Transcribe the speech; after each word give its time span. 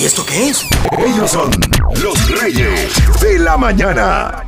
¿Y 0.00 0.04
esto 0.04 0.24
qué 0.24 0.48
es? 0.48 0.66
Ellos 0.98 1.30
son 1.30 1.50
los 2.02 2.40
reyes 2.40 2.90
de 3.20 3.38
la 3.38 3.58
mañana. 3.58 4.42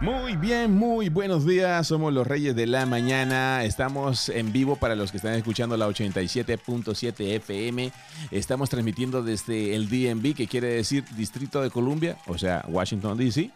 Muy 0.00 0.36
bien, 0.36 0.70
muy 0.70 1.08
buenos 1.08 1.44
días. 1.44 1.84
Somos 1.84 2.12
los 2.12 2.24
Reyes 2.24 2.54
de 2.54 2.68
la 2.68 2.86
Mañana. 2.86 3.64
Estamos 3.64 4.28
en 4.28 4.52
vivo 4.52 4.76
para 4.76 4.94
los 4.94 5.10
que 5.10 5.16
están 5.16 5.34
escuchando 5.34 5.76
la 5.76 5.88
87.7 5.88 7.34
FM. 7.38 7.90
Estamos 8.30 8.70
transmitiendo 8.70 9.24
desde 9.24 9.74
el 9.74 9.88
DMV, 9.88 10.34
que 10.36 10.46
quiere 10.46 10.68
decir 10.68 11.04
Distrito 11.16 11.60
de 11.60 11.70
Columbia, 11.70 12.16
o 12.28 12.38
sea, 12.38 12.64
Washington, 12.68 13.18
D.C., 13.18 13.50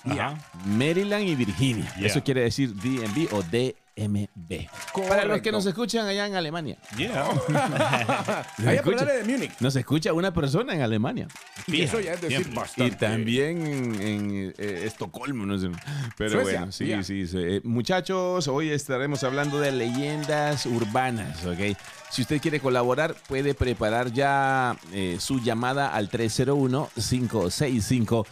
Maryland 0.64 1.28
y 1.28 1.36
Virginia. 1.36 1.94
Yeah. 1.98 2.08
Eso 2.08 2.24
quiere 2.24 2.40
decir 2.40 2.74
DMV 2.74 3.32
o 3.32 3.42
DMV. 3.42 3.85
Para 5.08 5.24
los 5.24 5.40
que 5.40 5.50
nos 5.50 5.64
escuchan 5.64 6.06
allá 6.06 6.26
en 6.26 6.34
Alemania. 6.34 6.76
Yeah. 6.98 7.24
Nos 8.58 8.74
escucha, 8.74 9.04
de 9.06 9.24
Múnich. 9.24 9.52
nos 9.60 9.74
escucha 9.76 10.12
una 10.12 10.34
persona 10.34 10.74
en 10.74 10.82
Alemania. 10.82 11.28
Y 11.66 11.80
eso 11.80 11.98
ya 12.00 12.12
es 12.12 12.20
decir 12.20 12.40
Bien. 12.40 12.52
Y 12.52 12.54
bastante. 12.54 12.96
también 12.96 13.66
en, 13.66 14.02
en, 14.02 14.54
eh, 14.58 14.82
Estocolmo, 14.84 15.46
no 15.46 15.58
sé. 15.58 15.70
Pero 16.18 16.32
Suecia, 16.42 16.58
bueno, 16.58 16.72
sí, 16.72 16.92
sí, 17.04 17.26
sí. 17.26 17.38
Eh, 17.38 17.60
Muchachos, 17.64 18.48
hoy 18.48 18.68
estaremos 18.70 19.24
hablando 19.24 19.58
de 19.60 19.72
leyendas 19.72 20.66
urbanas, 20.66 21.46
¿ok? 21.46 21.74
Si 22.10 22.20
usted 22.22 22.38
quiere 22.40 22.60
colaborar, 22.60 23.14
puede 23.28 23.54
preparar 23.54 24.12
ya 24.12 24.76
eh, 24.92 25.16
su 25.20 25.40
llamada 25.40 25.88
al 25.88 26.10
301-565-5982. 26.10 28.26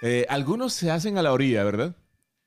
Eh, 0.01 0.25
algunos 0.29 0.73
se 0.73 0.91
hacen 0.91 1.17
a 1.17 1.21
la 1.21 1.31
orilla, 1.33 1.63
¿verdad? 1.63 1.95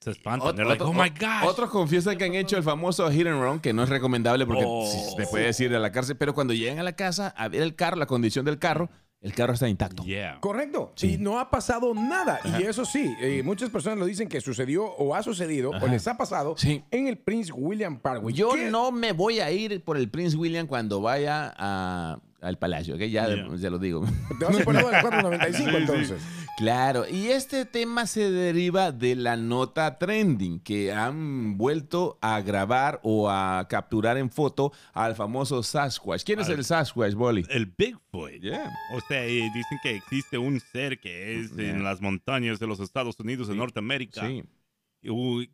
Se 0.00 0.10
espantan. 0.12 0.48
Ot- 0.50 0.54
They're 0.56 0.68
like, 0.68 0.82
otro- 0.82 0.98
oh 0.98 1.02
my 1.02 1.10
gosh. 1.10 1.44
Otros 1.46 1.70
confiesan 1.70 2.16
que 2.16 2.24
han 2.24 2.34
hecho 2.34 2.56
el 2.56 2.62
famoso 2.62 3.10
hit 3.10 3.26
and 3.26 3.42
run, 3.42 3.60
que 3.60 3.72
no 3.72 3.82
es 3.82 3.88
recomendable 3.88 4.46
porque 4.46 4.64
Oh. 4.66 4.86
sí, 4.90 5.14
te 5.16 5.26
puedes 5.26 5.58
ir 5.60 5.74
a 5.74 5.78
la 5.78 5.92
cárcel. 5.92 6.16
Pero 6.16 6.32
cuando 6.34 6.54
llegan 6.54 6.78
a 6.78 6.82
la 6.82 6.92
casa 6.92 7.28
a 7.36 7.48
ver 7.48 7.62
el 7.62 7.74
carro, 7.74 7.96
la 7.96 8.06
condición 8.06 8.44
del 8.46 8.58
carro, 8.58 8.88
el 9.20 9.34
carro 9.34 9.52
está 9.52 9.68
intacto. 9.68 10.02
Yeah. 10.04 10.38
Correcto. 10.40 10.94
Y 11.02 11.18
no 11.18 11.38
ha 11.38 11.50
pasado 11.50 11.92
nada. 11.92 12.40
Y 12.58 12.62
eso 12.62 12.86
sí, 12.86 13.14
eh, 13.20 13.42
muchas 13.44 13.68
personas 13.68 13.98
lo 13.98 14.06
dicen 14.06 14.28
que 14.28 14.40
sucedió 14.40 14.86
o 14.86 15.14
ha 15.14 15.22
sucedido 15.22 15.72
o 15.72 15.86
les 15.88 16.08
ha 16.08 16.16
pasado 16.16 16.54
Sí. 16.56 16.82
en 16.90 17.06
el 17.06 17.18
Prince 17.18 17.52
William 17.52 17.98
Parkway. 17.98 18.34
Yo 18.34 18.52
¿Qué? 18.54 18.70
no 18.70 18.90
me 18.92 19.12
voy 19.12 19.40
a 19.40 19.50
ir 19.50 19.84
por 19.84 19.98
el 19.98 20.08
Prince 20.08 20.34
William 20.38 20.66
cuando 20.66 21.02
vaya 21.02 21.52
a- 21.58 22.18
al 22.42 22.58
palacio, 22.58 22.96
que 22.98 23.10
ya, 23.10 23.26
Yeah. 23.28 23.48
ya 23.56 23.70
lo 23.70 23.78
digo. 23.78 24.04
Te 24.38 24.44
vas 24.44 24.60
a 24.60 24.64
poner 24.64 24.84
del 24.84 25.00
495 25.02 25.76
entonces. 25.78 26.22
Claro, 26.56 27.04
y 27.08 27.28
este 27.28 27.64
tema 27.64 28.06
se 28.06 28.30
deriva 28.30 28.92
de 28.92 29.14
la 29.14 29.36
nota 29.36 29.98
trending 29.98 30.60
que 30.60 30.92
han 30.92 31.56
vuelto 31.56 32.18
a 32.20 32.40
grabar 32.42 33.00
o 33.02 33.30
a 33.30 33.66
capturar 33.68 34.18
en 34.18 34.30
foto 34.30 34.72
al 34.92 35.14
famoso 35.14 35.62
Sasquatch. 35.62 36.24
¿Quién 36.24 36.40
es 36.40 36.48
Al- 36.48 36.56
el 36.58 36.64
Sasquatch, 36.64 37.14
Bolly? 37.14 37.46
El 37.48 37.66
Bigfoot. 37.66 38.40
Yeah. 38.40 38.70
O 38.94 39.00
sea, 39.08 39.22
dicen 39.22 39.78
que 39.82 39.96
existe 39.96 40.36
un 40.38 40.60
ser 40.60 40.98
que 41.00 41.40
es 41.40 41.54
Yeah. 41.56 41.70
en 41.70 41.84
las 41.84 42.00
montañas 42.00 42.58
de 42.58 42.66
los 42.66 42.80
Estados 42.80 43.18
Unidos, 43.20 43.48
de 43.48 43.54
Sí. 43.54 43.58
Norteamérica, 43.58 44.26
Sí, 44.26 44.42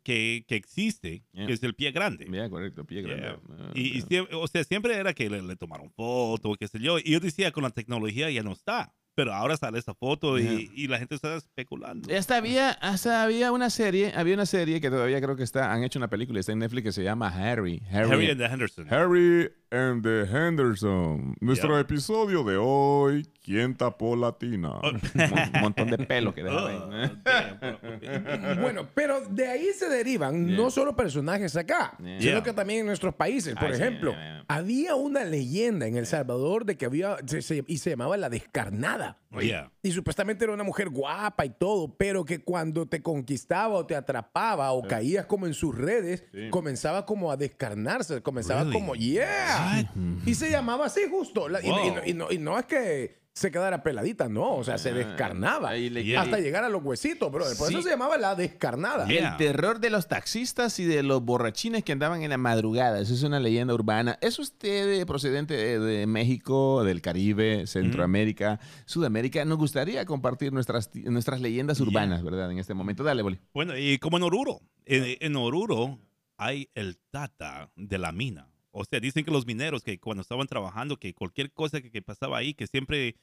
que, 0.03 0.43
que 0.47 0.55
existe, 0.55 1.23
Yeah. 1.33 1.47
que 1.47 1.53
es 1.53 1.63
el 1.63 1.73
pie 1.75 1.91
grande. 1.91 2.25
bien, 2.25 2.49
correcto, 2.49 2.85
pie 2.85 3.01
Yeah. 3.03 3.15
grande. 3.15 3.39
Ah, 3.59 3.71
Y, 3.75 3.81
y 3.81 3.91
yeah. 3.93 4.05
siempre- 4.07 4.35
o 4.35 4.47
sea, 4.47 4.63
siempre 4.63 4.95
era 4.95 5.13
que 5.13 5.29
le, 5.29 5.41
le 5.41 5.55
tomaron 5.55 5.89
foto, 5.91 6.53
qué 6.55 6.67
sé 6.67 6.79
yo. 6.79 6.99
Y 6.99 7.11
yo 7.11 7.19
decía, 7.19 7.51
con 7.51 7.63
la 7.63 7.69
tecnología 7.71 8.29
ya 8.29 8.43
no 8.43 8.51
está. 8.53 8.93
Pero 9.17 9.33
ahora 9.33 9.57
sale 9.57 9.79
esa 9.79 9.95
foto 9.95 10.37
y, 10.37 10.69
y 10.75 10.85
la 10.87 10.99
gente 10.99 11.15
está 11.15 11.35
especulando. 11.37 12.07
Hasta 12.15 12.37
había, 12.37 12.69
hasta 12.69 13.23
había 13.23 13.51
una 13.51 13.71
serie, 13.71 14.13
había 14.15 14.35
una 14.35 14.45
serie 14.45 14.79
que 14.79 14.91
todavía 14.91 15.19
creo 15.19 15.35
que 15.35 15.41
está, 15.41 15.73
han 15.73 15.83
hecho 15.83 15.97
una 15.97 16.07
película, 16.07 16.39
está 16.39 16.51
en 16.51 16.59
Netflix 16.59 16.83
que 16.83 16.91
se 16.91 17.03
llama 17.03 17.29
Harry. 17.29 17.81
Harry 17.91 18.29
and 18.29 18.37
the 18.39 18.45
Henderson. 18.45 18.93
Harry 18.93 19.49
and 19.71 20.03
the 20.03 20.21
Henderson. 20.31 21.35
Nuestro 21.41 21.69
Yeah. 21.71 21.79
episodio 21.81 22.43
de 22.43 22.57
hoy, 22.57 23.27
¿quién 23.43 23.75
tapó 23.75 24.15
la 24.15 24.33
tina? 24.37 24.73
Un 24.83 25.61
montón 25.61 25.89
de 25.89 25.97
pelo 25.97 26.33
que 26.35 26.43
deja 26.43 26.55
Oh, 26.55 26.67
ahí. 26.67 27.11
Bueno, 28.61 28.87
pero 28.93 29.21
de 29.21 29.47
ahí 29.47 29.67
se 29.77 29.89
derivan 29.89 30.55
no 30.55 30.69
solo 30.69 30.95
personajes 30.95 31.55
acá, 31.55 31.95
Yeah. 31.99 32.21
sino 32.21 32.43
que 32.43 32.53
también 32.53 32.81
en 32.81 32.85
nuestros 32.85 33.15
países. 33.15 33.55
Por 33.55 33.71
Ah, 33.71 33.75
ejemplo, 33.75 34.11
yeah, 34.11 34.21
yeah. 34.21 34.45
había 34.47 34.95
una 34.95 35.23
leyenda 35.23 35.87
en 35.87 35.97
El 35.97 36.05
Salvador 36.05 36.65
de 36.65 36.77
que 36.77 36.85
había, 36.85 37.17
se- 37.25 37.41
se- 37.41 37.63
y 37.67 37.77
se 37.79 37.89
llamaba 37.91 38.15
la 38.17 38.29
descarnada. 38.29 39.06
Yeah. 39.39 39.71
Y 39.83 39.91
supuestamente 39.91 40.43
era 40.45 40.53
una 40.53 40.63
mujer 40.63 40.89
guapa 40.89 41.45
y 41.45 41.49
todo, 41.51 41.95
pero 41.95 42.25
que 42.25 42.39
cuando 42.43 42.87
te 42.87 43.01
conquistaba 43.03 43.75
o 43.75 43.85
te 43.85 43.95
atrapaba 43.95 44.71
o 44.71 44.87
caías 44.87 45.25
como 45.25 45.45
en 45.45 45.53
sus 45.53 45.75
redes, 45.77 46.23
comenzaba 46.49 47.05
como 47.05 47.31
a 47.31 47.37
descarnarse, 47.37 48.21
comenzaba 48.21 48.61
Really? 48.61 48.73
como, 48.73 48.95
yeah. 48.95 49.91
Y 50.25 50.33
se 50.35 50.49
llamaba 50.49 50.85
así 50.87 51.01
justo. 51.09 51.47
La- 51.49 51.61
y- 51.61 51.67
y, 51.67 51.69
Wow. 51.69 51.95
no, 51.95 52.01
y 52.05 52.13
no- 52.13 52.31
y 52.31 52.37
no 52.39 52.57
es 52.57 52.65
que 52.65 53.26
se 53.37 53.51
quedara 53.51 53.83
peladita, 53.83 54.27
no, 54.29 54.55
o 54.55 54.63
sea, 54.63 54.79
se 54.79 54.91
descarnaba. 54.93 55.69
ahí 55.69 55.89
le- 55.91 56.03
Yeah. 56.03 56.21
Hasta 56.21 56.39
llegar 56.39 56.63
a 56.63 56.69
los 56.69 56.83
huesitos, 56.83 57.31
bro. 57.31 57.45
Por 57.57 57.67
Sí. 57.67 57.73
eso 57.75 57.81
se 57.83 57.89
llamaba 57.91 58.17
la 58.17 58.33
descarnada. 58.33 59.05
Yeah. 59.07 59.31
El 59.31 59.37
terror 59.37 59.79
de 59.79 59.89
los 59.91 60.07
taxistas 60.07 60.79
y 60.79 60.85
de 60.85 61.03
los 61.03 61.21
borrachines 61.23 61.83
que 61.83 61.91
andaban 61.91 62.23
en 62.23 62.29
la 62.31 62.37
madrugada. 62.37 62.99
Eso 62.99 63.13
es 63.13 63.21
una 63.23 63.39
leyenda 63.39 63.73
urbana. 63.75 64.17
¿Es 64.21 64.39
usted 64.39 65.05
procedente 65.05 65.53
de, 65.55 65.79
de 65.79 66.07
México, 66.07 66.83
del 66.83 67.01
Caribe, 67.01 67.67
Centroamérica, 67.67 68.59
Sudamérica? 68.85 69.45
Nos 69.45 69.57
gustaría 69.59 70.03
compartir 70.05 70.51
nuestras, 70.53 70.89
nuestras 70.95 71.39
leyendas 71.41 71.79
urbanas, 71.79 72.23
¿verdad? 72.23 72.51
En 72.51 72.57
este 72.57 72.73
momento. 72.73 73.03
Dale, 73.03 73.21
Boli. 73.21 73.39
Bueno, 73.53 73.77
y 73.77 73.99
como 73.99 74.17
en 74.17 74.23
Oruro. 74.23 74.61
En, 74.85 75.17
en 75.19 75.35
Oruro 75.35 75.99
hay 76.37 76.69
el 76.75 76.97
tata 77.11 77.69
de 77.75 77.97
la 77.97 78.11
mina. 78.11 78.47
O 78.79 78.85
sea, 78.85 78.99
dicen 78.99 79.25
que 79.25 79.31
los 79.31 79.47
mineros 79.47 79.83
que 79.83 79.99
cuando 79.99 80.21
estaban 80.21 80.45
trabajando, 80.45 80.97
que 80.97 81.15
cualquier 81.15 81.51
cosa 81.51 81.81
que, 81.81 81.89
que 81.89 82.03
pasaba 82.03 82.37
ahí, 82.37 82.53
que 82.53 82.67
siempre 82.67 83.15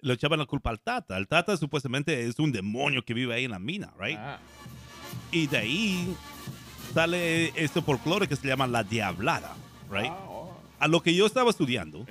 le 0.00 0.14
echaban 0.14 0.38
la 0.38 0.46
culpa 0.46 0.70
al 0.70 0.80
tata. 0.80 1.18
El 1.18 1.28
tata 1.28 1.58
supuestamente 1.58 2.24
es 2.26 2.38
un 2.38 2.52
demonio 2.52 3.04
que 3.04 3.12
vive 3.12 3.34
ahí 3.34 3.44
en 3.44 3.50
la 3.50 3.58
mina, 3.58 3.92
right? 4.00 4.18
Y 5.30 5.46
de 5.46 5.58
ahí 5.58 6.16
sale 6.94 7.48
este 7.62 7.82
folclore 7.82 8.26
que 8.26 8.36
se 8.36 8.48
llama 8.48 8.66
la 8.66 8.82
diablada, 8.82 9.54
right? 9.90 10.12
A 10.84 10.88
lo 10.88 11.00
que 11.00 11.14
yo 11.14 11.24
estaba 11.24 11.48
estudiando, 11.48 12.04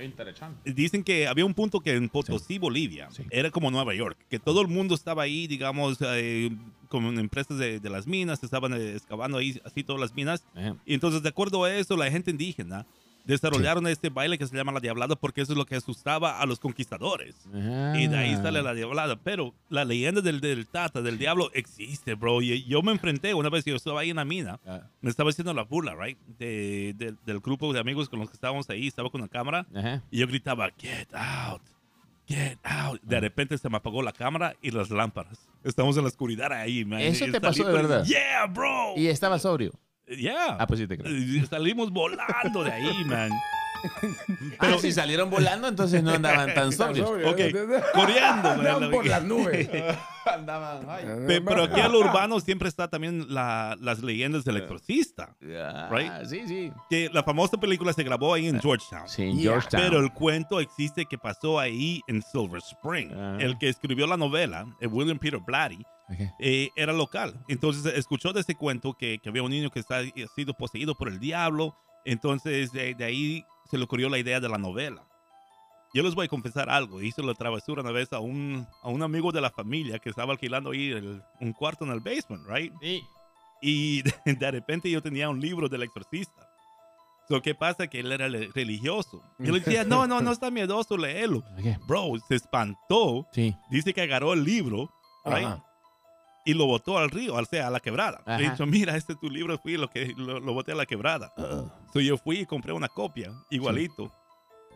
dicen 0.64 1.04
que 1.04 1.28
había 1.28 1.44
un 1.44 1.54
punto 1.54 1.78
que 1.78 1.92
en 1.94 2.08
Potosí, 2.08 2.58
Bolivia, 2.58 3.08
Sí. 3.12 3.22
era 3.30 3.48
como 3.52 3.70
Nueva 3.70 3.94
York, 3.94 4.18
que 4.28 4.40
todo 4.40 4.60
el 4.62 4.66
mundo 4.66 4.96
estaba 4.96 5.22
ahí, 5.22 5.46
digamos, 5.46 5.98
eh, 6.00 6.50
como 6.88 7.10
en 7.10 7.20
empresas 7.20 7.56
de, 7.56 7.78
de 7.78 7.88
las 7.88 8.08
minas, 8.08 8.42
estaban 8.42 8.72
eh, 8.74 8.94
excavando 8.96 9.38
ahí 9.38 9.60
así 9.64 9.84
todas 9.84 10.00
las 10.00 10.12
minas. 10.16 10.44
Ajá. 10.56 10.74
Y 10.84 10.94
entonces, 10.94 11.22
de 11.22 11.28
acuerdo 11.28 11.62
a 11.62 11.72
eso, 11.72 11.96
la 11.96 12.10
gente 12.10 12.32
indígena 12.32 12.84
desarrollaron 13.24 13.86
este 13.86 14.10
baile 14.10 14.38
que 14.38 14.46
se 14.46 14.56
llama 14.56 14.72
la 14.72 14.80
diablada 14.80 15.16
porque 15.16 15.40
eso 15.40 15.52
es 15.52 15.58
lo 15.58 15.64
que 15.66 15.76
asustaba 15.76 16.40
a 16.40 16.46
los 16.46 16.60
conquistadores. 16.60 17.34
Y 17.52 18.06
de 18.06 18.16
ahí 18.16 18.36
sale 18.36 18.62
la 18.62 18.74
diablada. 18.74 19.16
Pero 19.16 19.54
la 19.68 19.84
leyenda 19.84 20.20
del, 20.20 20.40
del 20.40 20.66
tata, 20.66 21.02
del 21.02 21.18
diablo, 21.18 21.50
existe, 21.54 22.14
bro. 22.14 22.42
Y 22.42 22.64
yo 22.64 22.82
me 22.82 22.92
enfrenté 22.92 23.34
una 23.34 23.48
vez, 23.48 23.64
yo 23.64 23.76
estaba 23.76 24.00
ahí 24.00 24.10
en 24.10 24.16
la 24.16 24.24
mina, 24.24 24.60
Ah. 24.66 24.82
me 25.00 25.10
estaba 25.10 25.30
haciendo 25.30 25.52
la 25.54 25.62
burla, 25.64 25.94
right? 25.94 26.18
De- 26.38 26.94
de- 26.96 27.14
del 27.24 27.40
grupo 27.40 27.72
de 27.72 27.80
amigos 27.80 28.08
con 28.08 28.18
los 28.20 28.28
que 28.28 28.34
estábamos 28.34 28.68
ahí, 28.70 28.86
estaba 28.86 29.10
con 29.10 29.20
la 29.20 29.28
cámara. 29.28 29.66
Ajá. 29.74 30.02
Y 30.10 30.18
yo 30.18 30.26
gritaba, 30.26 30.70
get 30.78 31.08
out, 31.14 31.62
get 32.26 32.58
out. 32.64 33.00
De 33.02 33.20
repente 33.20 33.56
se 33.58 33.68
me 33.68 33.76
apagó 33.76 34.02
la 34.02 34.12
cámara 34.12 34.54
y 34.62 34.70
las 34.70 34.90
lámparas. 34.90 35.38
Estamos 35.62 35.96
en 35.96 36.02
la 36.02 36.08
oscuridad 36.08 36.52
ahí, 36.52 36.84
man. 36.84 37.00
¿Eso 37.00 37.24
te 37.30 37.40
pasó 37.40 37.64
de 37.64 37.72
verdad? 37.72 38.04
Yeah, 38.04 38.46
bro. 38.46 38.94
Y 38.96 39.06
estaba 39.06 39.38
sobrio. 39.38 39.72
Yeah. 40.06 40.56
Ah, 40.58 40.66
pues 40.66 40.80
sí 40.80 40.86
te 40.86 40.98
creo. 40.98 41.10
Y 41.12 41.44
Salimos 41.46 41.90
volando 41.90 42.64
de 42.64 42.72
ahí, 42.72 43.04
man. 43.04 43.30
Pero 44.60 44.78
si 44.78 44.92
salieron 44.92 45.30
volando, 45.30 45.68
entonces 45.68 46.02
no 46.02 46.12
andaban 46.12 46.54
tan 46.54 46.72
sobrios. 46.72 47.08
Ok, 47.10 47.40
corriendo, 47.94 48.48
Andaban 48.50 48.90
por 48.90 49.06
las 49.06 49.22
nubes. 49.24 49.68
Andaban, 50.26 50.86
ay. 50.88 51.04
Pe- 51.26 51.40
Pero 51.42 51.64
aquí 51.64 51.80
a 51.80 51.88
lo 51.88 52.00
urbano 52.00 52.40
siempre 52.40 52.68
está 52.68 52.88
también 52.88 53.26
la- 53.28 53.76
las 53.80 54.02
leyendas 54.02 54.44
del 54.44 54.56
exorcista. 54.58 55.36
Ah, 55.58 55.88
Right. 55.92 56.24
Sí, 56.26 56.42
sí. 56.46 56.72
Que 56.88 57.10
la 57.12 57.22
famosa 57.22 57.58
película 57.58 57.92
se 57.92 58.02
grabó 58.02 58.32
ahí 58.32 58.48
en 58.48 58.60
Georgetown. 58.60 59.08
Sí, 59.08 59.22
en 59.22 59.36
Yeah. 59.38 59.52
Georgetown. 59.52 59.82
Pero 59.82 60.00
el 60.00 60.12
cuento 60.12 60.60
existe 60.60 61.04
que 61.06 61.18
pasó 61.18 61.58
ahí 61.60 62.00
en 62.08 62.22
Silver 62.22 62.62
Spring. 62.62 63.12
Ajá. 63.12 63.36
El 63.38 63.58
que 63.58 63.68
escribió 63.68 64.06
la 64.06 64.16
novela, 64.16 64.64
eh, 64.80 64.86
William 64.86 65.18
Peter 65.18 65.40
Blatty, 65.40 65.84
Ok. 66.08 66.20
eh, 66.40 66.70
era 66.74 66.92
local. 66.94 67.34
Entonces 67.48 67.92
escuchó 67.94 68.32
de 68.32 68.40
ese 68.40 68.54
cuento 68.54 68.94
que, 68.94 69.18
que 69.22 69.28
había 69.28 69.42
un 69.42 69.50
niño 69.50 69.70
que 69.70 69.80
está, 69.80 69.98
ha 69.98 70.34
sido 70.34 70.54
poseído 70.54 70.94
por 70.94 71.08
el 71.08 71.18
diablo. 71.20 71.76
Entonces 72.06 72.72
de, 72.72 72.94
de 72.94 73.04
ahí 73.04 73.44
se 73.70 73.78
le 73.78 73.84
ocurrió 73.84 74.08
la 74.08 74.18
idea 74.18 74.40
de 74.40 74.48
la 74.48 74.58
novela. 74.58 75.02
Yo 75.92 76.02
les 76.02 76.14
voy 76.14 76.26
a 76.26 76.28
confesar 76.28 76.68
algo. 76.70 77.00
Hice 77.00 77.22
la 77.22 77.34
travesura 77.34 77.82
una 77.82 77.92
vez 77.92 78.12
a 78.12 78.18
un, 78.18 78.66
a 78.82 78.88
un 78.88 79.02
amigo 79.02 79.30
de 79.30 79.40
la 79.40 79.50
familia 79.50 79.98
que 80.00 80.10
estaba 80.10 80.32
alquilando 80.32 80.70
ahí 80.72 80.90
el- 80.90 81.22
un 81.40 81.52
cuarto 81.52 81.84
en 81.84 81.92
el 81.92 82.00
basement, 82.00 82.44
right? 82.48 82.72
Sí. 82.80 83.02
Y 83.62 84.02
de, 84.02 84.12
de 84.38 84.50
repente 84.50 84.90
yo 84.90 85.00
tenía 85.02 85.28
un 85.28 85.40
libro 85.40 85.68
del 85.68 85.82
exorcista. 85.84 86.48
So, 87.28 87.40
¿Qué 87.40 87.54
pasa? 87.54 87.86
Que 87.86 88.00
él 88.00 88.12
era 88.12 88.28
religioso. 88.28 89.22
Y 89.38 89.46
yo 89.46 89.52
le 89.54 89.60
decía, 89.60 89.84
no, 89.84 90.06
no, 90.06 90.20
no 90.20 90.30
está 90.32 90.50
miedoso, 90.50 90.96
léelo. 90.96 91.38
Ok. 91.58 91.86
Bro, 91.86 92.12
se 92.28 92.34
espantó. 92.34 93.26
Sí. 93.32 93.54
Dice 93.70 93.94
que 93.94 94.02
agarró 94.02 94.32
el 94.34 94.44
libro 94.44 94.90
right. 95.24 95.48
Y 96.44 96.54
lo 96.54 96.66
botó 96.66 96.98
al 96.98 97.10
río, 97.10 97.34
o 97.34 97.44
sea, 97.44 97.68
a 97.68 97.70
la 97.70 97.80
quebrada. 97.80 98.20
Ajá. 98.26 98.38
Le 98.38 98.46
he 98.46 98.50
dicho, 98.50 98.66
mira, 98.66 98.96
este 98.96 99.14
es 99.14 99.20
tu 99.20 99.30
libro. 99.30 99.58
Fui 99.58 99.76
lo 99.76 99.88
que 99.88 100.12
lo, 100.16 100.40
lo 100.40 100.52
boté 100.52 100.72
a 100.72 100.74
la 100.74 100.86
quebrada. 100.86 101.32
So, 101.92 102.00
yo 102.00 102.18
fui 102.18 102.40
y 102.40 102.46
compré 102.46 102.72
una 102.72 102.88
copia, 102.88 103.32
igualito. 103.50 104.12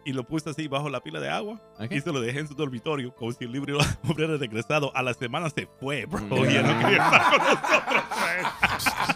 Y 0.04 0.12
lo 0.12 0.24
puse 0.24 0.48
así 0.48 0.68
bajo 0.68 0.88
la 0.88 1.00
pila 1.00 1.20
de 1.20 1.28
agua 1.28 1.60
Ok. 1.78 1.92
y 1.92 2.00
se 2.00 2.10
lo 2.12 2.20
dejé 2.22 2.38
en 2.38 2.48
su 2.48 2.54
dormitorio 2.54 3.14
como 3.14 3.30
si 3.32 3.44
el 3.44 3.52
libro 3.52 3.76
hubiera 4.08 4.36
regresado. 4.38 4.90
A 4.96 5.02
la 5.02 5.12
semana 5.12 5.50
se 5.50 5.68
fue, 5.80 6.06
bro. 6.06 6.20
Mm. 6.20 6.44
Y 6.48 6.52
ya 6.54 6.62
no 6.62 6.78
quería 6.80 7.04
estar 7.04 7.22
con 7.30 7.38
nosotros. 7.38 9.08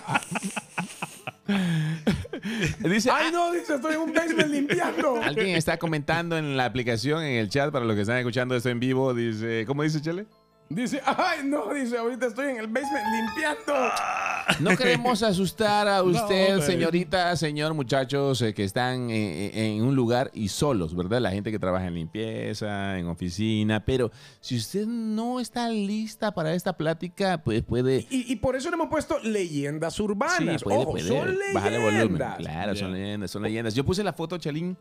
Dice, 2.80 3.10
Ay, 3.10 3.30
no, 3.32 3.52
dice, 3.52 3.74
estoy 3.76 3.94
en 3.94 4.00
un 4.00 4.12
basement 4.12 4.50
limpiando. 4.50 5.22
Alguien 5.22 5.56
está 5.56 5.78
comentando 5.78 6.36
en 6.36 6.56
la 6.56 6.64
aplicación, 6.66 7.22
en 7.22 7.38
el 7.38 7.48
chat, 7.48 7.70
para 7.70 7.84
los 7.84 7.94
que 7.94 8.02
están 8.02 8.18
escuchando 8.18 8.54
esto 8.56 8.68
en 8.68 8.80
vivo, 8.80 9.14
dice, 9.14 9.64
¿cómo 9.66 9.82
dice 9.84 10.00
Chele? 10.02 10.26
Dice, 10.74 11.02
ay, 11.04 11.40
no, 11.44 11.72
dice, 11.74 11.98
ahorita 11.98 12.26
estoy 12.26 12.48
en 12.50 12.56
el 12.56 12.66
basement 12.66 13.04
limpiando. 13.14 13.74
No 14.60 14.76
queremos 14.76 15.22
asustar 15.22 15.86
a 15.86 16.02
usted, 16.02 16.60
señorita, 16.60 17.36
señor, 17.36 17.74
muchachos 17.74 18.40
eh, 18.40 18.54
que 18.54 18.64
están 18.64 19.10
eh, 19.10 19.46
eh, 19.48 19.74
en 19.76 19.82
un 19.82 19.94
lugar 19.94 20.30
y 20.32 20.48
solos, 20.48 20.96
¿verdad? 20.96 21.20
La 21.20 21.30
gente 21.30 21.50
que 21.50 21.58
trabaja 21.58 21.86
en 21.86 21.94
limpieza, 21.94 22.98
en 22.98 23.06
oficina, 23.08 23.84
pero 23.84 24.10
si 24.40 24.56
usted 24.56 24.86
no 24.86 25.40
está 25.40 25.68
lista 25.68 26.32
para 26.32 26.54
esta 26.54 26.76
plática, 26.76 27.42
pues 27.44 27.62
puede... 27.62 28.06
Y, 28.08 28.32
y 28.32 28.36
por 28.36 28.56
eso 28.56 28.70
le 28.70 28.74
hemos 28.74 28.88
puesto 28.88 29.18
leyendas 29.20 30.00
urbanas. 30.00 30.60
Sí, 30.60 30.64
puede, 30.64 30.78
Ojo, 30.78 30.92
puede. 30.92 31.06
son 31.08 31.36
Bájale 31.52 31.78
volumen. 31.78 32.00
leyendas. 32.00 32.36
Claro, 32.38 32.74
son 32.76 32.92
leyendas, 32.92 33.30
son 33.30 33.42
leyendas. 33.42 33.74
Yo 33.74 33.84
puse 33.84 34.02
la 34.02 34.12
foto, 34.12 34.38
Chalín, 34.38 34.76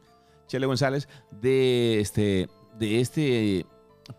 Chele 0.48 0.66
González, 0.66 1.08
de 1.32 2.00
este, 2.00 2.48
de 2.80 3.02
este 3.02 3.66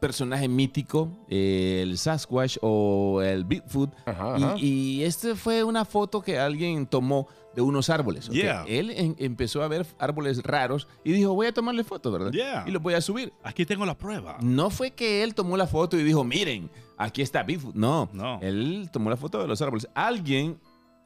personaje 0.00 0.48
mítico, 0.48 1.08
eh, 1.28 1.80
el 1.82 1.98
Sasquatch 1.98 2.58
o 2.62 3.20
el 3.22 3.44
Bigfoot. 3.44 3.90
Ajá, 4.06 4.34
Y- 4.38 4.42
ajá. 4.42 4.54
Y, 4.58 5.02
este 5.04 5.34
fue 5.34 5.64
una 5.64 5.84
foto 5.84 6.22
que 6.22 6.38
alguien 6.38 6.86
tomó 6.86 7.26
de 7.54 7.60
unos 7.60 7.90
árboles. 7.90 8.28
¿ok? 8.28 8.34
Yeah. 8.34 8.64
Él 8.66 8.90
en- 8.90 9.14
empezó 9.18 9.62
a 9.62 9.68
ver 9.68 9.86
árboles 9.98 10.42
raros 10.42 10.88
y 11.04 11.12
dijo, 11.12 11.34
voy 11.34 11.48
a 11.48 11.52
tomarle 11.52 11.84
foto, 11.84 12.10
¿verdad? 12.10 12.30
Yeah. 12.32 12.64
Y 12.66 12.70
los 12.70 12.80
voy 12.82 12.94
a 12.94 13.00
subir. 13.02 13.32
Aquí 13.42 13.66
tengo 13.66 13.84
la 13.84 13.96
prueba. 13.98 14.38
No 14.40 14.70
fue 14.70 14.92
que 14.92 15.22
él 15.22 15.34
tomó 15.34 15.56
la 15.58 15.66
foto 15.66 15.98
y 15.98 16.02
dijo, 16.02 16.24
miren, 16.24 16.70
aquí 16.96 17.20
está 17.20 17.42
Bigfoot. 17.42 17.74
No, 17.74 18.08
No. 18.14 18.38
él 18.40 18.88
tomó 18.92 19.10
la 19.10 19.16
foto 19.18 19.40
de 19.42 19.48
los 19.48 19.60
árboles. 19.60 19.86
Alguien 19.94 20.58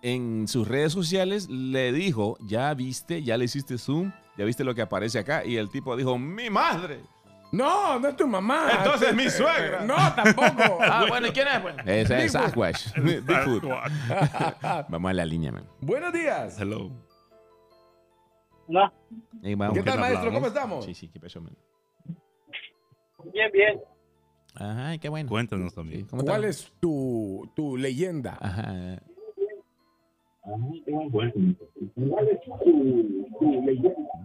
en 0.02 0.46
sus 0.46 0.68
redes 0.68 0.92
sociales 0.92 1.48
le 1.48 1.92
dijo, 1.92 2.36
ya 2.46 2.72
viste, 2.74 3.24
ya 3.24 3.36
le 3.36 3.46
hiciste 3.46 3.76
zoom, 3.78 4.12
ya 4.38 4.44
viste 4.44 4.62
lo 4.62 4.74
que 4.74 4.82
aparece 4.82 5.18
acá. 5.18 5.44
Y 5.44 5.56
el 5.56 5.68
tipo 5.70 5.96
dijo, 5.96 6.16
mi 6.18 6.48
madre. 6.50 7.00
No, 7.56 7.98
no 7.98 8.08
es 8.08 8.16
tu 8.16 8.26
mamá. 8.26 8.68
Entonces, 8.76 9.14
mi 9.14 9.30
suegra. 9.30 9.80
No, 9.84 9.96
tampoco. 10.14 10.78
Ah, 10.88 11.06
bueno, 11.08 11.26
¿y 11.28 11.30
quién 11.30 11.48
es? 11.48 11.60
Pues? 11.60 11.74
Ese 11.84 12.24
es 12.24 12.32
Sasquatch. 12.32 12.94
Bigfoot. 12.96 13.64
Vamos 14.88 15.10
a 15.10 15.14
la 15.14 15.24
línea, 15.24 15.52
man. 15.52 15.66
Buenos 15.80 16.12
días. 16.12 16.60
Hello. 16.60 16.90
Vamos. 18.68 18.92
¿Qué 19.74 19.82
tal, 19.82 19.98
maestro? 19.98 20.32
¿Cómo 20.32 20.46
estamos? 20.46 20.84
Sí, 20.84 20.94
sí, 20.94 21.08
qué 21.08 21.18
pasó, 21.18 21.40
man. 21.40 21.56
bien, 23.32 23.50
bien. 23.52 23.80
Ajá, 24.54 24.98
qué 24.98 25.08
bueno. 25.08 25.28
Cuéntanos 25.28 25.74
también. 25.74 26.06
¿cómo 26.06 26.24
¿Cuál 26.24 26.44
es 26.44 26.72
tu, 26.80 27.50
tu 27.54 27.76
leyenda? 27.76 28.38
Ajá. 28.40 29.00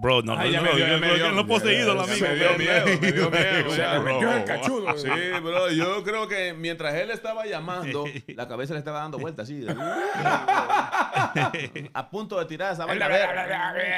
Bro, 0.01 0.21
no, 0.23 0.37
Ay, 0.37 0.51
no, 0.51 0.61
no, 0.63 0.71
me 0.71 0.75
dio, 0.77 0.87
yo- 0.87 1.15
yo 1.17 1.31
no 1.31 1.45
poseído 1.47 1.93
la 1.95 2.03
amiga. 2.03 2.29
me 2.29 2.35
dio 2.35 2.57
miedo, 2.57 2.85
me 3.01 3.11
dio 3.11 3.31
miedo. 3.31 3.71
Se 3.71 3.87
le 3.87 3.99
metió 3.99 4.31
el 4.31 4.43
cachudo. 4.43 4.97
Sí, 4.97 5.09
bro, 5.41 5.71
yo 5.71 6.03
creo 6.03 6.27
que 6.27 6.53
mientras 6.53 6.93
él 6.95 7.11
estaba 7.11 7.45
llamando, 7.45 8.05
la 8.35 8.47
cabeza 8.47 8.73
le 8.73 8.79
estaba 8.79 8.99
dando 9.01 9.19
vueltas 9.19 9.43
así. 9.45 9.65
a 11.93 12.09
punto 12.09 12.39
de 12.39 12.45
tirar 12.45 12.73
esa 12.73 12.85
vaina. 12.85 13.07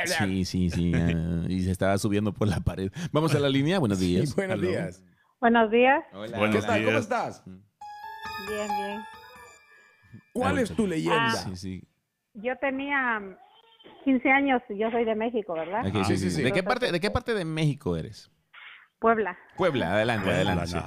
Sí, 0.05 0.45
sí, 0.45 0.69
sí. 0.69 0.91
ah, 0.95 1.45
y 1.47 1.61
se 1.61 1.71
estaba 1.71 1.97
subiendo 1.97 2.33
por 2.33 2.47
la 2.47 2.59
pared. 2.59 2.91
Vamos 3.11 3.33
a 3.35 3.39
la 3.39 3.49
línea. 3.49 3.79
Buenos 3.79 3.99
Sí, 3.99 4.07
días. 4.15 4.35
buenos 4.35 4.57
Hello. 4.59 4.69
días. 4.69 5.03
Buenos 5.39 5.71
días. 5.71 6.03
Hola. 6.13 6.37
Buenos 6.37 6.55
¿Qué 6.57 6.61
tal? 6.67 6.85
¿Cómo 6.85 6.97
estás? 6.97 7.43
Bien, 7.45 8.67
bien. 8.67 9.01
¿Cuál 10.33 10.59
es 10.59 10.71
tu 10.71 10.87
leyenda? 10.87 11.31
Sí, 11.31 11.55
sí. 11.55 11.83
Yo 12.33 12.57
tenía 12.57 13.19
mm, 13.19 13.37
15 14.05 14.29
años, 14.31 14.61
yo 14.69 14.89
soy 14.91 15.05
de 15.05 15.15
México, 15.15 15.53
¿verdad? 15.53 15.85
Ok, 15.85 15.93
sí, 16.05 16.17
sí, 16.17 16.17
sí, 16.17 16.31
sí. 16.31 16.43
¿De 16.43 16.51
qué 16.51 16.63
parte, 16.63 16.91
de 16.91 16.99
qué 16.99 17.11
parte 17.11 17.33
de 17.33 17.45
México 17.45 17.95
eres? 17.97 18.31
Puebla. 18.99 19.37
Puebla, 19.57 19.93
adelante, 19.93 20.29
adelante. 20.29 20.67
sí. 20.67 20.77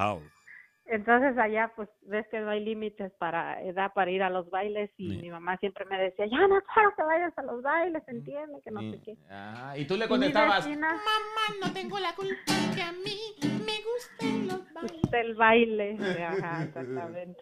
Entonces 0.89 1.37
allá 1.37 1.73
pues 1.75 1.89
ves 2.03 2.27
que 2.31 2.39
no 2.39 2.51
hay 2.51 2.65
límites 2.65 3.13
para 3.19 3.61
edad 3.63 3.93
para 3.93 4.09
ir 4.11 4.23
a 4.23 4.31
los 4.31 4.49
bailes 4.51 4.89
y 4.97 5.11
Sí. 5.11 5.17
mi 5.23 5.31
mamá 5.31 5.57
siempre 5.59 5.85
me 5.85 5.99
decía, 5.99 6.27
ya 6.27 6.47
no 6.47 6.61
quiero 6.73 6.95
que 6.97 7.03
vayas 7.03 7.37
a 7.37 7.43
los 7.43 7.61
bailes, 7.61 8.03
entiende 8.07 8.61
que 8.63 8.71
no 8.71 8.81
sé 8.83 9.01
qué. 9.05 9.17
Ah, 9.29 9.75
y 9.77 9.85
tú 9.85 9.95
le 9.97 10.05
Y 10.05 10.09
mi 10.09 10.09
contestabas. 10.09 10.65
vecina, 10.65 10.89
Mamá, 10.89 11.67
no 11.67 11.73
tengo 11.73 11.99
la 11.99 12.15
culpa 12.15 12.53
que 12.75 12.83
a 12.83 12.93
mí 12.93 13.19
me 13.43 13.83
gusten 13.83 14.47
los 14.49 14.73
bailes. 14.73 15.11
del 15.11 15.35
baile. 15.35 15.99
Ajá, 16.25 16.63
exactamente. 16.65 17.41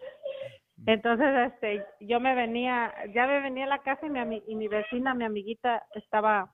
Entonces, 0.85 1.51
este, 1.51 1.85
yo 1.99 2.19
me 2.19 2.35
venía, 2.35 2.93
ya 3.13 3.25
me 3.27 3.41
venía 3.41 3.65
a 3.65 3.69
la 3.69 3.79
casa 3.79 4.05
y 4.05 4.09
mi, 4.09 4.43
y 4.47 4.55
mi 4.55 4.67
vecina, 4.67 5.13
mi 5.13 5.25
amiguita, 5.25 5.83
estaba 5.95 6.51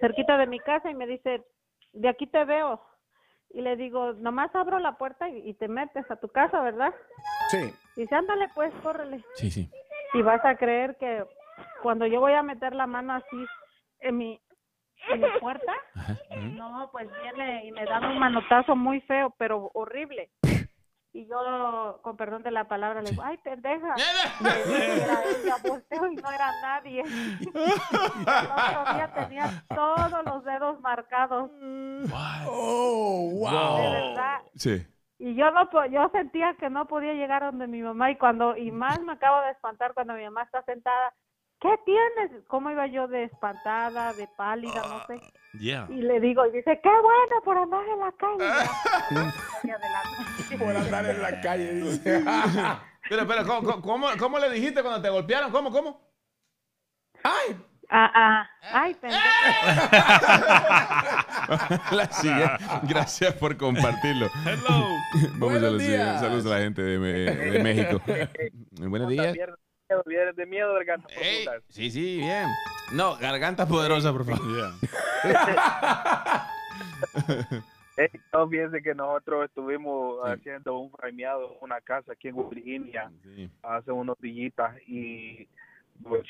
cerquita 0.00 0.36
de 0.38 0.46
mi 0.46 0.60
casa 0.60 0.90
y 0.90 0.94
me 0.94 1.06
dice, 1.06 1.42
de 1.92 2.08
aquí 2.08 2.26
te 2.26 2.44
veo. 2.44 2.80
Y 3.50 3.62
le 3.62 3.76
digo, 3.76 4.12
nomás 4.12 4.54
abro 4.54 4.78
la 4.78 4.92
puerta 4.92 5.28
y, 5.28 5.48
y 5.48 5.54
te 5.54 5.68
metes 5.68 6.08
a 6.10 6.16
tu 6.16 6.28
casa, 6.28 6.60
¿verdad? 6.62 6.94
Sí. 7.48 7.72
Y 7.96 8.02
dice, 8.02 8.14
ándale 8.14 8.48
pues, 8.54 8.72
córrele. 8.82 9.24
Sí, 9.34 9.50
sí. 9.50 9.70
Y 10.14 10.22
vas 10.22 10.44
a 10.44 10.56
creer 10.56 10.96
que 10.96 11.24
cuando 11.82 12.06
yo 12.06 12.20
voy 12.20 12.32
a 12.32 12.42
meter 12.42 12.74
la 12.74 12.86
mano 12.86 13.14
así 13.14 13.46
en 14.00 14.16
mi, 14.16 14.40
en 15.08 15.20
mi 15.20 15.28
puerta, 15.40 15.72
Ajá. 15.94 16.16
no, 16.52 16.88
pues 16.92 17.08
viene 17.22 17.64
y 17.64 17.72
me 17.72 17.84
da 17.84 17.98
un 18.00 18.18
manotazo 18.18 18.76
muy 18.76 19.00
feo, 19.02 19.34
pero 19.38 19.70
horrible. 19.74 20.30
Y 21.16 21.26
yo, 21.26 21.98
con 22.02 22.16
perdón 22.18 22.42
de 22.42 22.50
la 22.50 22.64
palabra, 22.68 23.00
le 23.00 23.10
digo, 23.10 23.22
ay, 23.24 23.38
pendeja. 23.38 23.94
Y 24.40 25.00
era 25.00 25.22
ella, 25.24 25.56
volteo 25.66 26.08
y 26.12 26.16
no 26.16 26.30
era 26.30 26.50
nadie. 26.60 27.00
El 27.00 27.46
otro 27.54 28.94
día 28.94 29.10
tenía 29.14 29.64
todos 29.74 30.24
los 30.26 30.44
dedos 30.44 30.78
marcados, 30.80 31.50
Oh, 32.48 33.28
de 33.30 33.38
wow. 33.38 33.92
verdad. 33.92 34.40
Sí. 34.56 34.86
Y 35.18 35.34
yo 35.34 35.50
no 35.52 35.70
po- 35.70 35.86
yo 35.86 36.08
sentía 36.10 36.54
que 36.60 36.68
no 36.68 36.86
podía 36.86 37.14
llegar 37.14 37.42
donde 37.42 37.66
mi 37.66 37.80
mamá 37.80 38.10
y 38.10 38.16
cuando 38.16 38.54
y 38.54 38.70
más 38.70 39.00
me 39.00 39.12
acabo 39.14 39.40
de 39.40 39.52
espantar 39.52 39.94
cuando 39.94 40.12
mi 40.12 40.24
mamá 40.24 40.42
está 40.42 40.62
sentada. 40.64 41.14
¿Qué 41.58 41.74
tienes? 41.86 42.44
¿Cómo 42.48 42.70
iba 42.70 42.86
yo 42.86 43.08
de 43.08 43.24
espantada, 43.24 44.12
de 44.12 44.28
pálida, 44.36 44.82
no 44.86 45.06
sé? 45.06 45.18
Yeah. 45.58 45.86
Y 45.90 46.02
le 46.02 46.20
digo, 46.20 46.44
y 46.46 46.52
dice, 46.52 46.78
qué 46.82 46.88
bueno 46.88 47.42
por 47.44 47.56
andar 47.58 47.82
en 47.88 47.98
la 48.00 48.12
calle. 48.12 48.44
Y. 50.52 50.56
Por 50.58 50.76
andar 50.76 51.06
en 51.06 51.22
la 51.22 51.40
calle, 51.40 51.72
dice. 51.74 52.22
Pero, 53.08 53.24
pero, 53.26 53.44
¿cómo, 53.46 53.80
cómo- 53.82 54.08
cómo, 54.18 54.38
le 54.40 54.50
dijiste 54.50 54.82
cuando 54.82 55.00
te 55.00 55.08
golpearon? 55.10 55.52
¿Cómo, 55.52 55.70
cómo? 55.70 56.00
¡Ay! 57.22 57.56
Ah, 57.88 58.10
ah, 58.12 58.50
ay, 58.72 58.94
pendejo. 58.94 59.22
La 61.96 62.08
sigue. 62.10 62.46
Gracias 62.88 63.32
por 63.34 63.56
compartirlo. 63.56 64.26
Hello. 64.44 64.88
Vamos 65.34 65.34
a 65.34 65.38
Buenos 65.38 65.62
la 65.62 65.68
siguiente. 65.78 65.84
días. 66.04 66.20
Saludos 66.20 66.46
a 66.46 66.48
la 66.48 66.58
gente 66.58 66.82
de, 66.82 66.98
Me- 66.98 67.30
de 67.52 67.62
México. 67.62 68.02
Buenos 68.88 69.08
días. 69.08 69.36
Miedo, 69.88 70.32
de 70.32 70.46
miedo, 70.46 70.74
garganta 70.74 71.06
Ey, 71.14 71.44
profunda. 71.44 71.64
sí, 71.68 71.90
sí, 71.90 72.16
bien. 72.18 72.48
No, 72.92 73.16
garganta 73.18 73.66
poderosa, 73.68 74.12
por 74.12 74.24
favor. 74.24 74.40
Yeah. 77.96 78.10
No, 78.32 78.46
fíjense 78.48 78.82
que 78.82 78.94
nosotros 78.94 79.46
estuvimos 79.46 80.18
Sí. 80.26 80.32
haciendo 80.32 80.78
un 80.78 80.90
frameado 80.90 81.52
en 81.52 81.58
una 81.62 81.80
casa 81.80 82.12
aquí 82.12 82.28
en 82.28 82.48
Virginia 82.50 83.10
Sí. 83.22 83.50
hace 83.62 83.90
unos 83.90 84.18
días 84.20 84.44
y 84.86 85.48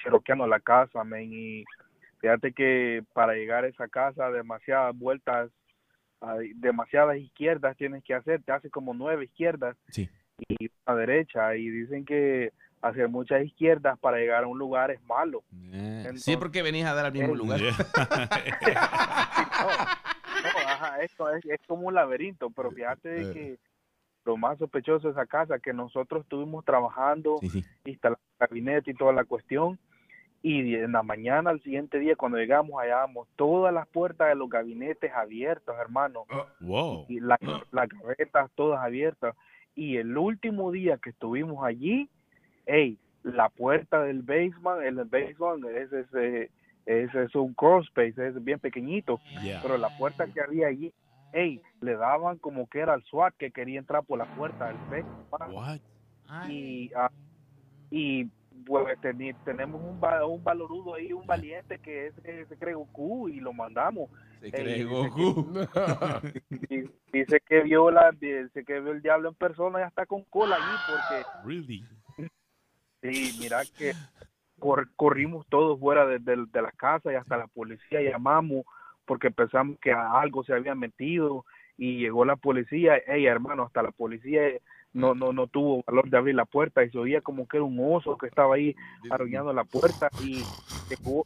cheroqueando 0.02 0.46
la 0.46 0.60
casa, 0.60 1.02
men, 1.02 1.32
y 1.32 1.64
fíjate 2.20 2.52
que 2.52 3.02
para 3.12 3.34
llegar 3.34 3.64
a 3.64 3.68
esa 3.68 3.88
casa 3.88 4.30
demasiadas 4.30 4.96
vueltas, 4.96 5.50
demasiadas 6.54 7.16
izquierdas 7.18 7.76
tienes 7.76 8.04
que 8.04 8.14
hacer, 8.14 8.42
te 8.44 8.52
hace 8.52 8.70
como 8.70 8.94
nueve 8.94 9.25
izquierdas 9.25 9.76
Sí. 9.88 10.08
y 10.48 10.70
una 10.86 10.96
derecha 10.96 11.56
y 11.56 11.68
dicen 11.68 12.04
que 12.04 12.52
hacer 12.90 13.09
muchas 13.09 13.45
izquierdas 13.45 13.99
para 13.99 14.19
llegar 14.19 14.45
a 14.45 14.47
un 14.47 14.59
lugar 14.59 14.90
es 14.90 15.02
malo. 15.05 15.43
Sí, 15.50 15.71
Entonces- 15.73 16.37
porque 16.37 16.62
venís 16.62 16.85
a 16.87 16.95
dar 16.95 17.07
al 17.07 17.12
mismo 17.12 17.35
Eh, 17.35 17.37
lugar. 17.37 17.61
No, 19.57 19.69
no, 19.69 20.69
ajá, 20.69 21.00
esto 21.02 21.31
es, 21.35 21.45
es 21.47 21.61
como 21.66 21.88
un 21.88 21.95
laberinto, 21.95 22.50
pero 22.50 22.71
fíjate 22.71 23.09
de 23.09 23.23
Eh. 23.31 23.33
que 23.33 23.59
lo 24.25 24.37
más 24.37 24.59
sospechoso 24.59 25.09
de 25.09 25.12
esa 25.12 25.26
casa 25.26 25.59
que 25.59 25.73
nosotros 25.73 26.23
estuvimos 26.23 26.64
trabajando, 26.64 27.37
Sí, 27.40 27.49
sí. 27.49 27.64
instalando 27.85 28.21
el 28.40 28.47
gabinete 28.47 28.90
y 28.90 28.95
toda 28.95 29.12
la 29.12 29.25
cuestión, 29.25 29.78
y 30.43 30.75
en 30.75 30.93
la 30.93 31.02
mañana 31.02 31.50
al 31.50 31.62
siguiente 31.62 31.99
día 31.99 32.16
cuando 32.16 32.38
llegamos 32.38 32.81
hallábamos 32.81 33.28
todas 33.37 33.73
las 33.73 33.87
puertas 33.88 34.28
de 34.28 34.35
los 34.35 34.49
gabinetes 34.49 35.11
abiertas, 35.12 35.76
hermano, 35.81 36.25
Wow. 36.61 37.07
y 37.09 37.21
la- 37.21 37.38
las 37.73 37.88
gavetas 37.88 38.50
todas 38.55 38.81
abiertas, 38.85 39.35
y 39.75 39.97
el 39.97 40.16
último 40.16 40.71
día 40.71 40.99
que 40.99 41.11
estuvimos 41.11 41.64
allí, 41.64 42.09
hey, 42.66 42.99
la 43.23 43.49
puerta 43.49 44.02
del 44.02 44.23
basement, 44.23 44.82
el 44.82 44.96
basement, 45.04 45.64
ese 45.64 46.00
es, 46.00 46.14
eh, 46.14 46.50
ese 46.87 47.25
es 47.25 47.35
un 47.35 47.54
crawl 47.54 47.82
space, 47.85 48.14
es 48.28 48.44
bien 48.44 48.61
pequeñito, 48.61 49.18
Yeah. 49.42 49.61
pero 49.62 49.76
la 49.78 49.88
puerta 49.99 50.26
que 50.26 50.40
había 50.40 50.68
allí, 50.68 50.92
hey, 51.32 51.61
le 51.80 51.96
daban 51.96 52.38
como 52.38 52.68
que 52.68 52.80
era 52.80 52.94
el 52.94 53.02
SWAT 53.04 53.35
que 53.37 53.50
quería 53.50 53.78
entrar 53.78 54.04
por 54.04 54.18
la 54.18 54.26
puerta 54.37 54.68
del 54.68 54.76
basement, 54.90 55.52
What? 55.52 55.78
y, 56.49 56.90
ah, 56.94 57.11
y 57.90 58.26
pues 58.64 58.99
tenemos 59.44 59.80
un, 59.82 60.00
un 60.30 60.44
valorudo 60.44 60.94
ahí, 60.94 61.12
un 61.12 61.26
valiente 61.26 61.78
que 61.78 62.06
es, 62.06 62.14
eh, 62.25 62.46
se 62.49 62.56
cree 62.56 62.75
Goku 62.75 63.28
y 63.28 63.40
lo 63.40 63.52
mandamos. 63.52 64.08
Se 64.40 64.50
cree 64.50 64.85
dice 64.85 64.85
Goku. 64.85 65.52
Y 66.70 66.88
dice 67.12 67.40
que 67.46 67.61
vio 67.62 67.90
la, 67.90 68.11
dice 68.12 68.64
que 68.64 68.80
vio 68.80 68.92
el 68.92 69.02
diablo 69.02 69.28
en 69.28 69.35
persona 69.35 69.80
y 69.80 69.82
hasta 69.82 70.06
con 70.06 70.23
cola 70.25 70.56
allí 70.56 70.76
porque 70.88 71.49
Really? 71.49 71.85
Sí, 73.12 73.36
mira 73.40 73.62
que 73.78 73.92
cor- 74.58 74.88
corrimos 74.96 75.46
todos 75.48 75.78
fuera 75.78 76.06
de, 76.06 76.18
de- 76.18 76.46
de 76.50 76.62
la 76.62 76.72
casa 76.72 77.12
y 77.12 77.14
hasta 77.16 77.36
la 77.36 77.46
policía 77.46 78.00
llamamos 78.02 78.64
porque 79.04 79.30
pensamos 79.30 79.78
que 79.80 79.92
algo 79.92 80.42
se 80.44 80.52
había 80.54 80.75
metido 80.75 81.44
y 81.78 81.98
llegó 81.98 82.25
la 82.25 82.36
policía. 82.36 82.96
Ey, 83.06 83.26
hermano, 83.26 83.64
hasta 83.64 83.82
la 83.82 83.92
policía 83.92 84.42
no, 84.92 85.14
no, 85.14 85.32
no 85.32 85.46
tuvo 85.46 85.82
valor 85.86 86.08
de 86.08 86.16
abrir 86.16 86.34
la 86.34 86.46
puerta 86.46 86.82
y 86.82 86.90
se 86.90 86.98
oía 86.98 87.20
como 87.20 87.46
que 87.46 87.58
era 87.58 87.64
un 87.64 87.78
oso 87.78 88.16
que 88.16 88.26
estaba 88.26 88.54
ahí 88.56 88.75
arruinando 89.10 89.52
la 89.52 89.64
puerta 89.64 90.08
y 90.25 90.42
llegó, 90.88 91.25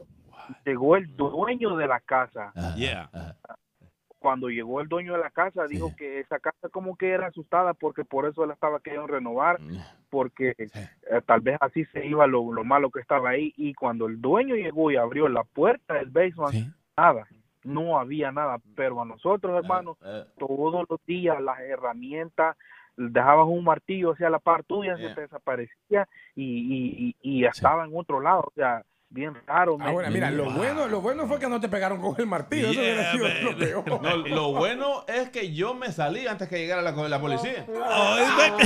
llegó 0.66 0.96
el 0.96 1.16
dueño 1.16 1.76
de 1.76 1.86
la 1.86 2.00
casa. 2.00 2.52
Yeah. 2.76 3.36
Cuando 4.20 4.48
llegó 4.50 4.80
el 4.80 4.88
dueño 4.88 5.14
de 5.14 5.18
la 5.18 5.30
casa, 5.30 5.66
dijo 5.66 5.88
Sí. 5.88 5.96
que 5.96 6.20
esa 6.20 6.38
casa 6.38 6.68
como 6.70 6.94
que 6.96 7.10
era 7.10 7.26
asustada 7.26 7.74
porque 7.74 8.04
por 8.04 8.26
eso 8.26 8.46
la 8.46 8.54
estaba 8.54 8.78
queriendo 8.80 9.08
renovar 9.08 9.58
porque 10.10 10.54
eh, 10.58 11.20
tal 11.26 11.40
vez 11.40 11.56
así 11.60 11.84
se 11.86 12.06
iba 12.06 12.26
lo, 12.26 12.52
lo 12.52 12.62
malo 12.62 12.90
que 12.90 13.00
estaba 13.00 13.30
ahí. 13.30 13.52
Y 13.56 13.74
cuando 13.74 14.06
el 14.06 14.20
dueño 14.20 14.54
llegó 14.56 14.90
y 14.90 14.96
abrió 14.96 15.28
la 15.28 15.42
puerta 15.44 15.94
del 15.94 16.10
basement, 16.10 16.52
Sí. 16.52 16.70
nada, 16.96 17.26
no 17.64 17.98
había 17.98 18.30
nada, 18.30 18.58
pero 18.76 19.00
a 19.00 19.04
nosotros 19.04 19.62
hermanos, 19.62 19.96
Eh, 20.04 20.24
todos 20.38 20.84
los 20.88 21.00
días 21.06 21.40
las 21.40 21.58
herramientas, 21.60 22.56
dejabas 22.96 23.46
un 23.48 23.64
martillo 23.64 24.12
hacia 24.12 24.28
la 24.28 24.38
par 24.38 24.64
tuya, 24.64 24.96
Yeah. 24.96 25.08
se 25.08 25.14
te 25.14 25.20
desaparecía 25.22 26.06
y, 26.34 26.44
y, 26.44 27.16
y, 27.22 27.38
y 27.38 27.44
estaba 27.46 27.84
en 27.86 27.92
otro 27.96 28.20
lado, 28.20 28.40
o 28.46 28.52
sea, 28.54 28.82
bien 29.10 29.34
raro. 29.46 29.76
Ahora, 29.80 30.08
mira, 30.10 30.30
lo 30.30 30.44
Wow. 30.44 30.52
bueno, 30.54 30.86
lo 30.88 31.00
bueno 31.00 31.26
fue 31.26 31.38
que 31.38 31.48
no 31.48 31.60
te 31.60 31.68
pegaron 31.68 32.00
con 32.00 32.14
el 32.18 32.26
martillo. 32.26 32.70
Eso 32.70 32.80
hubiera 32.80 33.02
Yeah, 33.02 33.12
sido 33.12 33.24
man. 33.24 33.44
lo 33.44 33.58
peor. 33.58 33.84
No, 34.02 34.16
lo 34.16 34.52
bueno 34.52 35.04
es 35.08 35.28
que 35.30 35.52
yo 35.52 35.74
me 35.74 35.92
salí 35.92 36.26
antes 36.26 36.48
que 36.48 36.56
llegara 36.58 36.80
la, 36.82 36.92
la 36.92 37.20
policía. 37.20 37.66
That- 37.66 38.60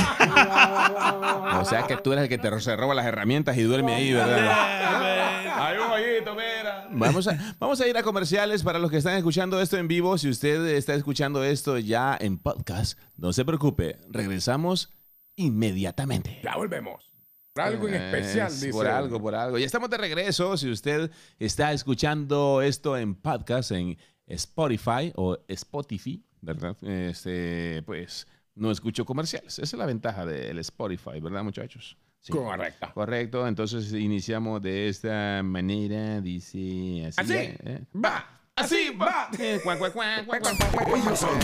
O 1.60 1.64
sea 1.64 1.86
que 1.86 1.96
tú 1.96 2.12
eres 2.12 2.24
el 2.24 2.28
que 2.28 2.38
te 2.38 2.60
se 2.60 2.76
roba 2.76 2.94
las 2.94 3.06
herramientas 3.06 3.56
y 3.56 3.62
duerme 3.62 3.94
ahí, 3.94 4.12
¿verdad? 4.12 5.56
Hay 5.56 5.78
un 5.78 5.90
hoyito, 5.90 6.34
mira. 6.34 6.88
Vamos 6.90 7.26
a, 7.28 7.38
vamos 7.58 7.80
a 7.80 7.88
ir 7.88 7.96
a 7.96 8.02
comerciales 8.02 8.62
para 8.62 8.78
los 8.78 8.90
que 8.90 8.98
están 8.98 9.16
escuchando 9.16 9.60
esto 9.60 9.76
en 9.78 9.88
vivo. 9.88 10.18
Si 10.18 10.28
usted 10.28 10.64
está 10.66 10.94
escuchando 10.94 11.42
esto 11.42 11.78
ya 11.78 12.16
en 12.20 12.38
podcast, 12.38 12.98
no 13.16 13.32
se 13.32 13.44
preocupe. 13.44 13.96
Regresamos 14.10 14.92
inmediatamente. 15.36 16.40
Ya 16.42 16.56
volvemos. 16.56 17.13
Por 17.54 17.62
algo 17.62 17.86
en 17.86 17.94
especial, 17.94 18.48
Es 18.48 18.60
dice. 18.60 18.72
Por 18.72 18.88
algo, 18.88 19.20
por 19.20 19.34
algo. 19.36 19.58
Ya 19.58 19.66
estamos 19.66 19.88
de 19.88 19.96
regreso. 19.96 20.56
Si 20.56 20.68
usted 20.68 21.08
está 21.38 21.72
escuchando 21.72 22.60
esto 22.60 22.96
en 22.96 23.14
podcast, 23.14 23.70
en 23.70 23.96
Spotify 24.26 25.12
o 25.14 25.38
Spotify, 25.46 26.20
¿verdad? 26.40 26.76
Este, 26.82 27.80
pues 27.86 28.26
no 28.56 28.72
escucho 28.72 29.04
comerciales. 29.04 29.52
Esa 29.52 29.62
es 29.62 29.78
la 29.78 29.86
ventaja 29.86 30.26
del 30.26 30.58
Spotify, 30.58 31.20
¿verdad, 31.20 31.44
muchachos? 31.44 31.96
Sí. 32.18 32.32
Correcto. 32.32 32.90
Correcto, 32.92 33.46
entonces 33.46 33.92
iniciamos 33.92 34.60
de 34.60 34.88
esta 34.88 35.40
manera, 35.44 36.20
dice 36.20 37.06
así. 37.06 37.20
Así. 37.20 37.34
¿eh? 37.36 37.84
Va. 37.94 38.33
Así 38.56 38.90
va. 38.90 39.28
Eh. 39.38 39.60
Ellos 39.64 41.18
son 41.18 41.38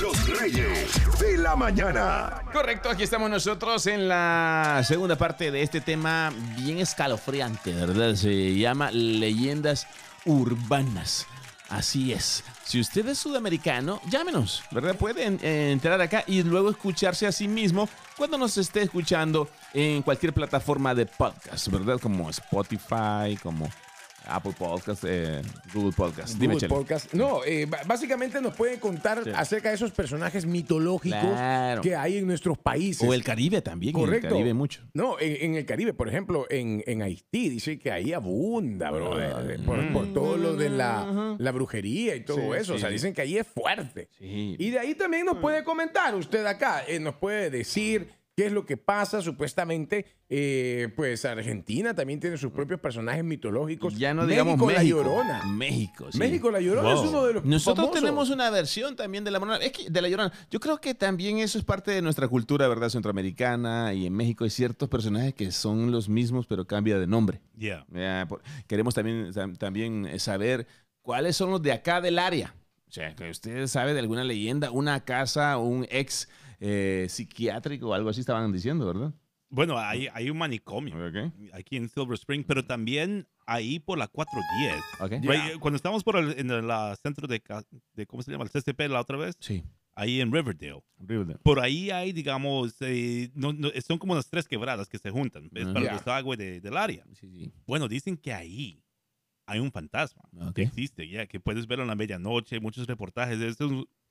los 0.00 0.38
reyes 0.38 1.18
de 1.20 1.36
la 1.36 1.54
mañana. 1.56 2.42
Correcto, 2.52 2.88
aquí 2.88 3.02
estamos 3.02 3.28
nosotros 3.28 3.86
en 3.86 4.08
la 4.08 4.82
segunda 4.86 5.16
parte 5.16 5.50
de 5.50 5.62
este 5.62 5.82
tema 5.82 6.32
bien 6.56 6.78
escalofriante, 6.78 7.72
¿verdad? 7.74 8.14
Se 8.14 8.56
llama 8.56 8.90
Leyendas 8.90 9.86
Urbanas. 10.24 11.26
Así 11.68 12.12
es. 12.14 12.42
Si 12.64 12.80
usted 12.80 13.08
es 13.08 13.18
sudamericano, 13.18 14.00
llámenos, 14.08 14.62
¿verdad? 14.70 14.96
Pueden 14.96 15.38
eh, 15.42 15.70
entrar 15.70 16.00
acá 16.00 16.24
y 16.26 16.42
luego 16.42 16.70
escucharse 16.70 17.26
a 17.26 17.32
sí 17.32 17.46
mismo 17.46 17.88
cuando 18.16 18.38
nos 18.38 18.56
esté 18.56 18.82
escuchando 18.82 19.48
en 19.74 20.00
cualquier 20.02 20.32
plataforma 20.32 20.94
de 20.94 21.04
podcast, 21.04 21.68
¿verdad? 21.68 22.00
Como 22.00 22.30
Spotify, 22.30 23.36
como 23.42 23.68
Apple 24.26 24.52
Podcast, 24.58 25.04
eh, 25.06 25.42
Google 25.72 25.92
Podcast. 25.92 26.38
Dime, 26.38 26.54
Google. 26.54 26.68
Podcast. 26.68 27.12
No, 27.14 27.44
eh, 27.44 27.66
básicamente 27.86 28.40
nos 28.40 28.54
pueden 28.54 28.78
contar 28.80 29.22
Sí. 29.24 29.30
acerca 29.34 29.68
de 29.70 29.74
esos 29.76 29.90
personajes 29.90 30.46
mitológicos 30.46 31.18
Claro. 31.20 31.82
que 31.82 31.94
hay 31.96 32.18
en 32.18 32.26
nuestros 32.26 32.58
países. 32.58 33.06
O 33.08 33.12
el 33.14 33.22
Caribe 33.24 33.60
también. 33.62 33.94
En 33.96 34.00
Correcto. 34.02 34.26
el 34.28 34.32
Caribe 34.32 34.54
mucho. 34.54 34.82
No, 34.94 35.18
en, 35.20 35.36
en 35.50 35.54
el 35.56 35.66
Caribe, 35.66 35.92
por 35.94 36.08
ejemplo, 36.08 36.46
en, 36.50 36.82
en 36.86 37.02
Haití, 37.02 37.48
dice 37.48 37.78
que 37.78 37.90
ahí 37.90 38.12
abunda, 38.12 38.90
brother, 38.90 39.60
por, 39.64 39.92
por 39.92 40.12
todo 40.12 40.36
lo 40.36 40.54
de 40.56 40.70
la, 40.70 41.36
la 41.38 41.52
brujería 41.52 42.16
y 42.16 42.20
todo 42.24 42.36
Sí, 42.54 42.60
eso. 42.60 42.74
o 42.74 42.78
sea, 42.78 42.88
dicen 42.88 43.12
que 43.14 43.22
ahí 43.22 43.36
es 43.38 43.46
fuerte. 43.46 44.08
Sí. 44.18 44.56
Y 44.58 44.70
de 44.70 44.78
ahí 44.78 44.94
también 44.94 45.26
nos 45.26 45.38
puede 45.38 45.64
comentar 45.64 46.14
usted 46.14 46.44
acá, 46.46 46.82
eh, 46.86 46.98
nos 47.00 47.14
puede 47.16 47.50
decir 47.50 48.08
qué 48.36 48.46
es 48.46 48.52
lo 48.52 48.66
que 48.66 48.76
pasa. 48.76 49.22
Supuestamente, 49.22 50.06
eh, 50.28 50.88
pues 50.96 51.24
Argentina 51.24 51.94
también 51.94 52.18
tiene 52.20 52.36
sus 52.36 52.50
propios 52.52 52.80
personajes 52.80 53.22
mitológicos. 53.24 53.96
Ya 53.96 54.12
no 54.14 54.26
digamos 54.26 54.56
México. 54.58 54.72
la 54.72 54.82
Llorona. 54.82 55.44
México, 55.46 56.10
sí. 56.10 56.18
México 56.18 56.50
la 56.50 56.60
Llorona 56.60 56.94
Wow. 56.94 57.04
es 57.04 57.08
uno 57.10 57.24
de 57.26 57.32
los 57.34 57.44
Nosotros 57.44 57.86
famosos. 57.86 58.00
tenemos 58.00 58.30
una 58.30 58.50
versión 58.50 58.96
también 58.96 59.22
de 59.24 59.30
la 59.30 59.38
Llorona. 59.38 59.56
Es 59.58 59.72
que 59.72 59.88
de 59.88 60.02
la 60.02 60.08
Llorona. 60.08 60.32
Yo 60.50 60.58
creo 60.60 60.80
que 60.80 60.94
también 60.94 61.38
eso 61.38 61.58
es 61.58 61.64
parte 61.64 61.90
de 61.92 62.02
nuestra 62.02 62.26
cultura, 62.28 62.66
¿verdad? 62.68 62.88
Centroamericana 62.88 63.94
y 63.94 64.06
en 64.06 64.12
México 64.14 64.44
hay 64.44 64.50
ciertos 64.50 64.88
personajes 64.88 65.34
que 65.34 65.52
son 65.52 65.90
los 65.92 66.08
mismos, 66.08 66.46
pero 66.46 66.66
cambia 66.66 66.98
de 66.98 67.06
nombre. 67.06 67.40
Yeah. 67.56 67.86
Por- 68.28 68.42
queremos 68.66 68.94
también, 68.94 69.32
tam- 69.32 69.56
también 69.56 70.06
eh, 70.06 70.18
saber 70.18 70.66
cuáles 71.02 71.36
son 71.36 71.50
los 71.50 71.62
de 71.62 71.72
acá 71.72 72.00
del 72.00 72.18
área. 72.18 72.54
O 72.88 72.92
sea, 72.94 73.14
que 73.16 73.28
usted 73.28 73.66
sabe 73.66 73.92
de 73.92 74.00
alguna 74.00 74.22
leyenda, 74.24 74.70
una 74.70 75.04
casa, 75.04 75.58
un 75.58 75.86
ex 75.90 76.28
eh, 76.60 77.06
psiquiátrico 77.08 77.88
o 77.88 77.94
algo 77.94 78.10
así 78.10 78.20
estaban 78.20 78.52
diciendo, 78.52 78.86
¿verdad? 78.86 79.12
Bueno, 79.50 79.78
hay, 79.78 80.08
hay 80.12 80.30
un 80.30 80.38
manicomio 80.38 80.94
Ok. 81.06 81.32
aquí 81.52 81.76
en 81.76 81.88
Silver 81.88 82.14
Spring, 82.14 82.44
pero 82.46 82.64
también 82.64 83.28
ahí 83.46 83.78
por 83.78 83.98
la 83.98 84.08
410. 84.08 84.82
Ok. 85.00 85.12
Right, 85.30 85.60
Cuando 85.60 85.76
estábamos 85.76 86.02
por 86.02 86.16
el, 86.16 86.38
en 86.38 86.50
el 86.50 86.68
ah, 86.70 86.96
centro 87.00 87.28
de, 87.28 87.40
de, 87.92 88.06
¿cómo 88.06 88.22
se 88.22 88.32
llama? 88.32 88.44
El 88.44 88.50
CCP 88.50 88.88
la 88.88 89.00
otra 89.00 89.16
vez, 89.16 89.36
Sí. 89.38 89.62
ahí 89.94 90.20
en 90.20 90.32
Riverdale. 90.32 90.82
Horrible. 90.98 91.36
Por 91.44 91.60
ahí 91.60 91.90
hay, 91.90 92.12
digamos, 92.12 92.74
eh, 92.80 93.30
no- 93.34 93.52
no, 93.52 93.68
son 93.86 93.98
como 93.98 94.14
unas 94.14 94.28
tres 94.28 94.48
quebradas 94.48 94.88
que 94.88 94.98
se 94.98 95.10
juntan. 95.10 95.48
Es 95.54 95.66
Ah. 95.66 95.72
para 95.72 95.84
Ya. 95.84 95.92
el 95.92 95.98
desagüe 95.98 96.36
de- 96.36 96.60
del 96.60 96.76
área. 96.76 97.04
Sí, 97.12 97.30
sí. 97.30 97.52
Bueno, 97.66 97.86
dicen 97.86 98.16
que 98.16 98.32
ahí 98.32 98.82
hay 99.46 99.60
un 99.60 99.70
fantasma 99.70 100.22
Ok. 100.48 100.54
que 100.54 100.62
existe, 100.62 101.06
ya, 101.06 101.26
que 101.26 101.38
puedes 101.38 101.66
ver 101.68 101.78
en 101.78 101.86
la 101.86 101.94
medianoche, 101.94 102.58
muchos 102.58 102.86
reportajes. 102.88 103.38
Es 103.40 103.58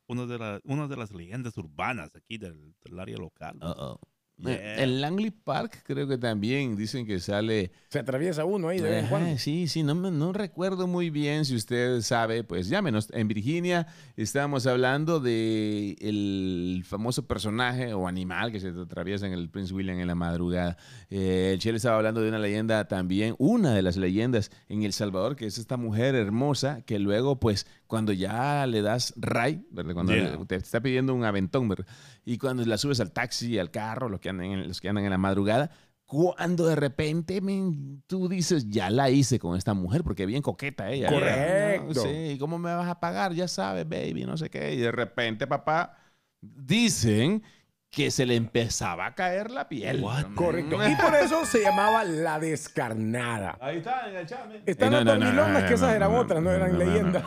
una 0.08 0.26
de, 0.26 0.38
la- 0.38 0.60
una 0.64 0.88
de 0.88 0.98
las 0.98 1.12
leyendas 1.14 1.58
urbanas 1.58 2.16
aquí 2.16 2.38
del, 2.38 2.74
del 2.84 3.00
área 3.00 3.18
local. 3.18 3.58
Uh-oh. 3.62 4.00
Eh, 4.48 4.78
En 4.80 5.00
Langley 5.00 5.30
Park 5.30 5.84
creo 5.86 6.08
que 6.08 6.18
también 6.18 6.76
dicen 6.76 7.06
que 7.06 7.20
sale... 7.20 7.72
Se 7.90 8.00
atraviesa 8.00 8.44
uno 8.46 8.68
ahí 8.68 8.80
de 8.80 8.90
vez 8.90 9.04
en 9.04 9.10
cuando. 9.10 9.38
sí, 9.38 9.68
sí, 9.68 9.84
no, 9.84 9.94
me- 9.94 10.10
no 10.10 10.34
recuerdo 10.34 10.88
muy 10.88 11.12
bien 11.12 11.46
si 11.46 11.56
usted 11.56 12.02
sabe, 12.02 12.44
pues 12.44 12.68
llámenos. 12.68 13.10
En 13.14 13.28
Virginia 13.28 13.86
estábamos 14.18 14.66
hablando 14.66 15.20
de 15.20 15.96
el 16.02 16.84
famoso 16.84 17.28
personaje 17.28 17.94
o 17.94 18.08
animal 18.08 18.52
que 18.52 18.60
se 18.60 18.70
atraviesa 18.70 19.28
en 19.28 19.34
el 19.34 19.50
Prince 19.52 19.72
William 19.72 20.00
en 20.00 20.08
la 20.08 20.16
madrugada. 20.16 20.78
Eh, 21.12 21.52
el 21.54 21.60
Chile 21.60 21.78
estaba 21.78 21.98
hablando 21.98 22.20
de 22.22 22.30
una 22.30 22.40
leyenda 22.40 22.88
también, 22.88 23.36
una 23.38 23.76
de 23.76 23.84
las 23.84 23.98
leyendas 23.98 24.50
en 24.68 24.82
El 24.82 24.94
Salvador, 24.94 25.36
que 25.36 25.46
es 25.46 25.60
esta 25.60 25.78
mujer 25.78 26.16
hermosa 26.16 26.82
que 26.82 26.98
luego, 26.98 27.40
pues, 27.40 27.68
cuando 27.94 28.12
ya 28.12 28.66
le 28.66 28.82
das 28.82 29.14
ray, 29.18 29.68
¿verdad? 29.70 29.94
Cuando 29.94 30.16
Yeah. 30.16 30.44
te 30.48 30.56
está 30.56 30.82
pidiendo 30.82 31.14
un 31.14 31.26
aventón, 31.26 31.70
¿verdad? 31.70 31.86
Y 32.26 32.40
cuando 32.40 32.66
la 32.66 32.80
subes 32.80 33.00
al 33.00 33.12
taxi, 33.12 33.60
al 33.60 33.70
carro, 33.70 34.10
los 34.10 34.20
que 34.20 34.30
andan 34.30 34.48
en, 34.48 34.68
los 34.68 34.82
que 34.82 34.90
andan 34.90 35.04
en 35.04 35.12
la 35.12 35.20
madrugada, 35.20 35.70
cuando 36.08 36.66
de 36.66 36.76
repente 36.76 37.40
men, 37.40 38.02
tú 38.08 38.28
dices, 38.28 38.68
ya 38.68 38.90
la 38.90 39.12
hice 39.12 39.38
con 39.38 39.56
esta 39.56 39.76
mujer, 39.76 40.04
porque 40.04 40.26
bien 40.26 40.42
coqueta 40.42 40.90
ella. 40.90 41.08
Correcto. 41.08 42.02
Sí, 42.02 42.36
¿cómo 42.40 42.58
me 42.58 42.74
vas 42.74 42.90
a 42.90 43.00
pagar? 43.00 43.36
Ya 43.36 43.48
sabes, 43.48 43.88
baby, 43.88 44.26
no 44.26 44.38
sé 44.38 44.50
qué. 44.50 44.74
Y 44.74 44.78
de 44.78 44.92
repente, 44.92 45.46
papá, 45.46 45.96
dicen 46.42 47.44
que 47.94 48.10
se 48.10 48.26
le 48.26 48.36
empezaba 48.36 49.06
a 49.06 49.14
caer 49.14 49.52
la 49.52 49.70
piel. 49.70 50.02
What? 50.02 50.34
Correcto. 50.34 50.78
Y 50.90 50.96
por 50.96 51.14
eso 51.14 51.46
se 51.46 51.62
llamaba 51.62 52.04
la 52.04 52.40
descarnada. 52.40 53.56
Ahí 53.62 53.78
está, 53.78 54.10
en 54.10 54.16
el 54.16 54.26
chame. 54.26 54.62
Están 54.66 54.94
las 54.94 55.06
dormilonas, 55.06 55.64
que 55.66 55.76
esas 55.76 55.94
eran 55.94 56.12
otras, 56.16 56.42
no 56.42 56.50
eran 56.50 56.80
leyendas. 56.80 57.24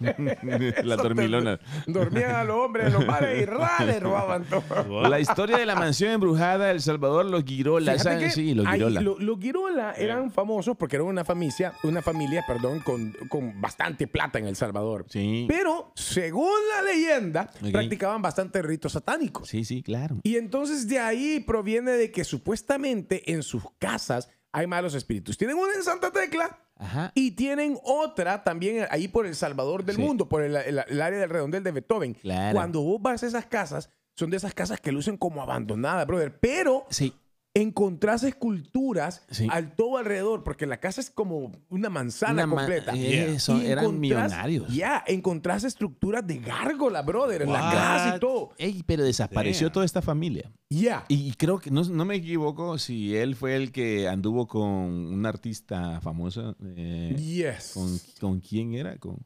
La 0.00 0.96
dormilona. 0.96 1.58
Dormían 1.86 2.34
a 2.36 2.44
los 2.44 2.56
hombres 2.56 2.86
en 2.86 2.92
los 2.94 3.06
bares 3.06 3.42
y 3.42 3.44
ra, 3.44 3.84
le 3.84 4.00
robaban 4.00 4.44
todo. 4.44 5.08
La 5.08 5.20
historia 5.20 5.58
de 5.58 5.66
la 5.66 5.74
mansión 5.74 6.12
embrujada 6.12 6.66
de 6.66 6.70
El 6.72 6.80
Salvador, 6.80 7.26
los 7.26 7.44
Girola. 7.44 7.98
¿saben? 7.98 8.30
Sí, 8.30 8.54
los 8.54 8.66
ahí 8.66 8.78
Girola. 8.78 9.00
lo- 9.00 9.18
los 9.18 9.38
Girola 9.38 9.92
eran 9.96 10.30
famosos 10.30 10.76
porque 10.76 10.96
eran 10.96 11.08
una 11.08 11.24
familia, 11.24 11.74
una 11.82 12.02
familia, 12.02 12.44
perdón, 12.46 12.80
con, 12.80 13.12
con 13.28 13.60
bastante 13.60 14.06
plata 14.06 14.38
en 14.38 14.46
El 14.46 14.56
Salvador. 14.56 15.04
Sí. 15.08 15.44
Pero, 15.48 15.92
según 15.94 16.50
la 16.76 16.82
leyenda, 16.82 17.50
practicaban 17.70 18.22
bastante 18.22 18.62
ritos 18.62 18.96
Sí, 19.44 19.64
sí, 19.64 19.82
claro. 19.82 20.18
Y 20.22 20.36
entonces 20.36 20.88
de 20.88 20.98
ahí 20.98 21.40
proviene 21.40 21.92
de 21.92 22.10
que 22.10 22.24
supuestamente 22.24 23.32
en 23.32 23.42
sus 23.42 23.62
casas 23.78 24.28
hay 24.52 24.66
malos 24.66 24.94
espíritus. 24.94 25.36
Tienen 25.38 25.56
una 25.56 25.74
en 25.74 25.82
Santa 25.82 26.10
Tecla 26.10 26.58
Ajá. 26.76 27.10
y 27.14 27.32
tienen 27.32 27.78
otra 27.84 28.44
también 28.44 28.86
ahí 28.90 29.08
por 29.08 29.26
El 29.26 29.34
Salvador 29.34 29.84
del 29.84 29.96
Sí. 29.96 30.02
mundo, 30.02 30.28
por 30.28 30.42
el, 30.42 30.54
el- 30.56 30.82
el 30.86 31.00
área 31.02 31.18
del 31.18 31.30
redondel 31.30 31.62
de 31.62 31.72
Beethoven. 31.72 32.14
Claro. 32.14 32.54
Cuando 32.54 32.82
vos 32.82 33.00
vas 33.00 33.22
a 33.22 33.26
esas 33.26 33.46
casas, 33.46 33.90
son 34.14 34.30
de 34.30 34.36
esas 34.36 34.52
casas 34.52 34.78
que 34.80 34.92
lucen 34.92 35.16
como 35.16 35.42
abandonadas, 35.42 36.06
brother. 36.06 36.38
Pero 36.38 36.84
Sí. 36.90 37.14
Encontrás 37.54 38.22
esculturas 38.22 39.26
Sí. 39.30 39.46
al 39.50 39.74
todo 39.76 39.98
alrededor, 39.98 40.42
porque 40.42 40.66
la 40.66 40.80
casa 40.80 41.02
es 41.02 41.10
como 41.10 41.52
una 41.68 41.90
manzana 41.90 42.32
Una 42.32 42.46
ma- 42.46 42.56
completa. 42.56 42.92
eh, 42.96 43.38
son- 43.38 43.62
Y 43.62 43.66
eran 43.66 44.00
millonarios. 44.00 44.72
Ya, 44.74 45.04
encontrás 45.06 45.62
estructuras 45.64 46.26
de 46.26 46.38
gárgola, 46.38 47.02
brother, 47.02 47.42
en 47.42 47.52
la 47.52 47.60
What? 47.62 47.72
casa 47.72 48.16
y 48.16 48.20
todo. 48.20 48.50
Ey, 48.56 48.82
pero 48.86 49.04
desapareció 49.04 49.66
Damn. 49.66 49.72
toda 49.74 49.84
esta 49.84 50.00
familia. 50.00 50.50
Ya. 50.70 51.04
Y 51.08 51.32
creo 51.34 51.58
que, 51.58 51.70
no, 51.70 51.82
no 51.84 52.04
me 52.06 52.14
equivoco, 52.16 52.78
si 52.78 53.14
él 53.14 53.36
fue 53.36 53.54
el 53.56 53.70
que 53.70 54.08
anduvo 54.08 54.46
con 54.46 54.62
una 54.62 55.28
artista 55.28 56.00
famosa. 56.00 56.56
eh, 56.76 57.14
Yes. 57.18 57.72
con, 57.74 57.98
¿Con 58.18 58.40
quién 58.40 58.72
era? 58.74 58.96
Con, 58.98 59.18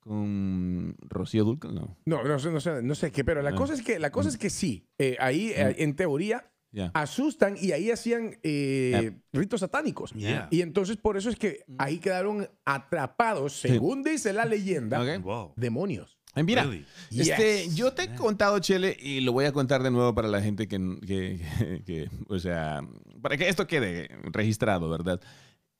con 0.00 0.94
Rocío 1.00 1.44
Dulcan, 1.44 1.74
no. 1.74 1.96
No, 2.06 2.22
no 2.24 2.38
sé, 2.38 2.50
no 2.50 2.60
sé, 2.60 2.82
no 2.82 2.94
sé 2.94 3.10
qué, 3.12 3.24
pero 3.24 3.42
la 3.42 3.50
Ah. 3.50 3.54
cosa 3.54 3.74
es 3.74 3.82
que, 3.82 3.98
la 3.98 4.10
cosa 4.10 4.28
es 4.28 4.38
que 4.38 4.50
sí, 4.50 4.86
eh, 4.98 5.16
ahí 5.20 5.50
eh, 5.54 5.74
en 5.78 5.96
teoría 5.96 6.50
Asustan 6.94 7.56
y 7.60 7.72
ahí 7.72 7.90
hacían 7.90 8.38
eh, 8.42 9.16
ritos 9.32 9.60
satánicos. 9.60 10.12
Yeah. 10.12 10.48
Y 10.50 10.60
entonces 10.62 10.96
por 10.96 11.16
eso 11.16 11.30
es 11.30 11.36
que 11.36 11.64
ahí 11.78 11.98
quedaron 11.98 12.48
atrapados, 12.64 13.54
según 13.60 14.02
dice 14.02 14.32
la 14.32 14.44
leyenda. 14.44 15.18
Wow. 15.18 15.52
demonios. 15.56 16.18
Ay, 16.34 16.44
Mira, 16.44 16.64
Really? 16.64 16.84
este, 17.10 17.64
Yes. 17.64 17.76
yo 17.76 17.94
te 17.94 18.02
he 18.02 18.14
contado, 18.14 18.58
Chele, 18.58 18.94
y 19.00 19.20
lo 19.22 19.32
voy 19.32 19.46
a 19.46 19.52
contar 19.52 19.82
de 19.82 19.90
nuevo 19.90 20.14
para 20.14 20.28
la 20.28 20.42
gente 20.42 20.68
que, 20.68 20.76
que- 21.06 21.40
que- 21.40 21.82
que, 21.86 22.10
o 22.28 22.38
sea, 22.38 22.82
para 23.22 23.38
que 23.38 23.48
esto 23.48 23.66
quede 23.66 24.08
registrado, 24.32 24.90
¿verdad? 24.90 25.18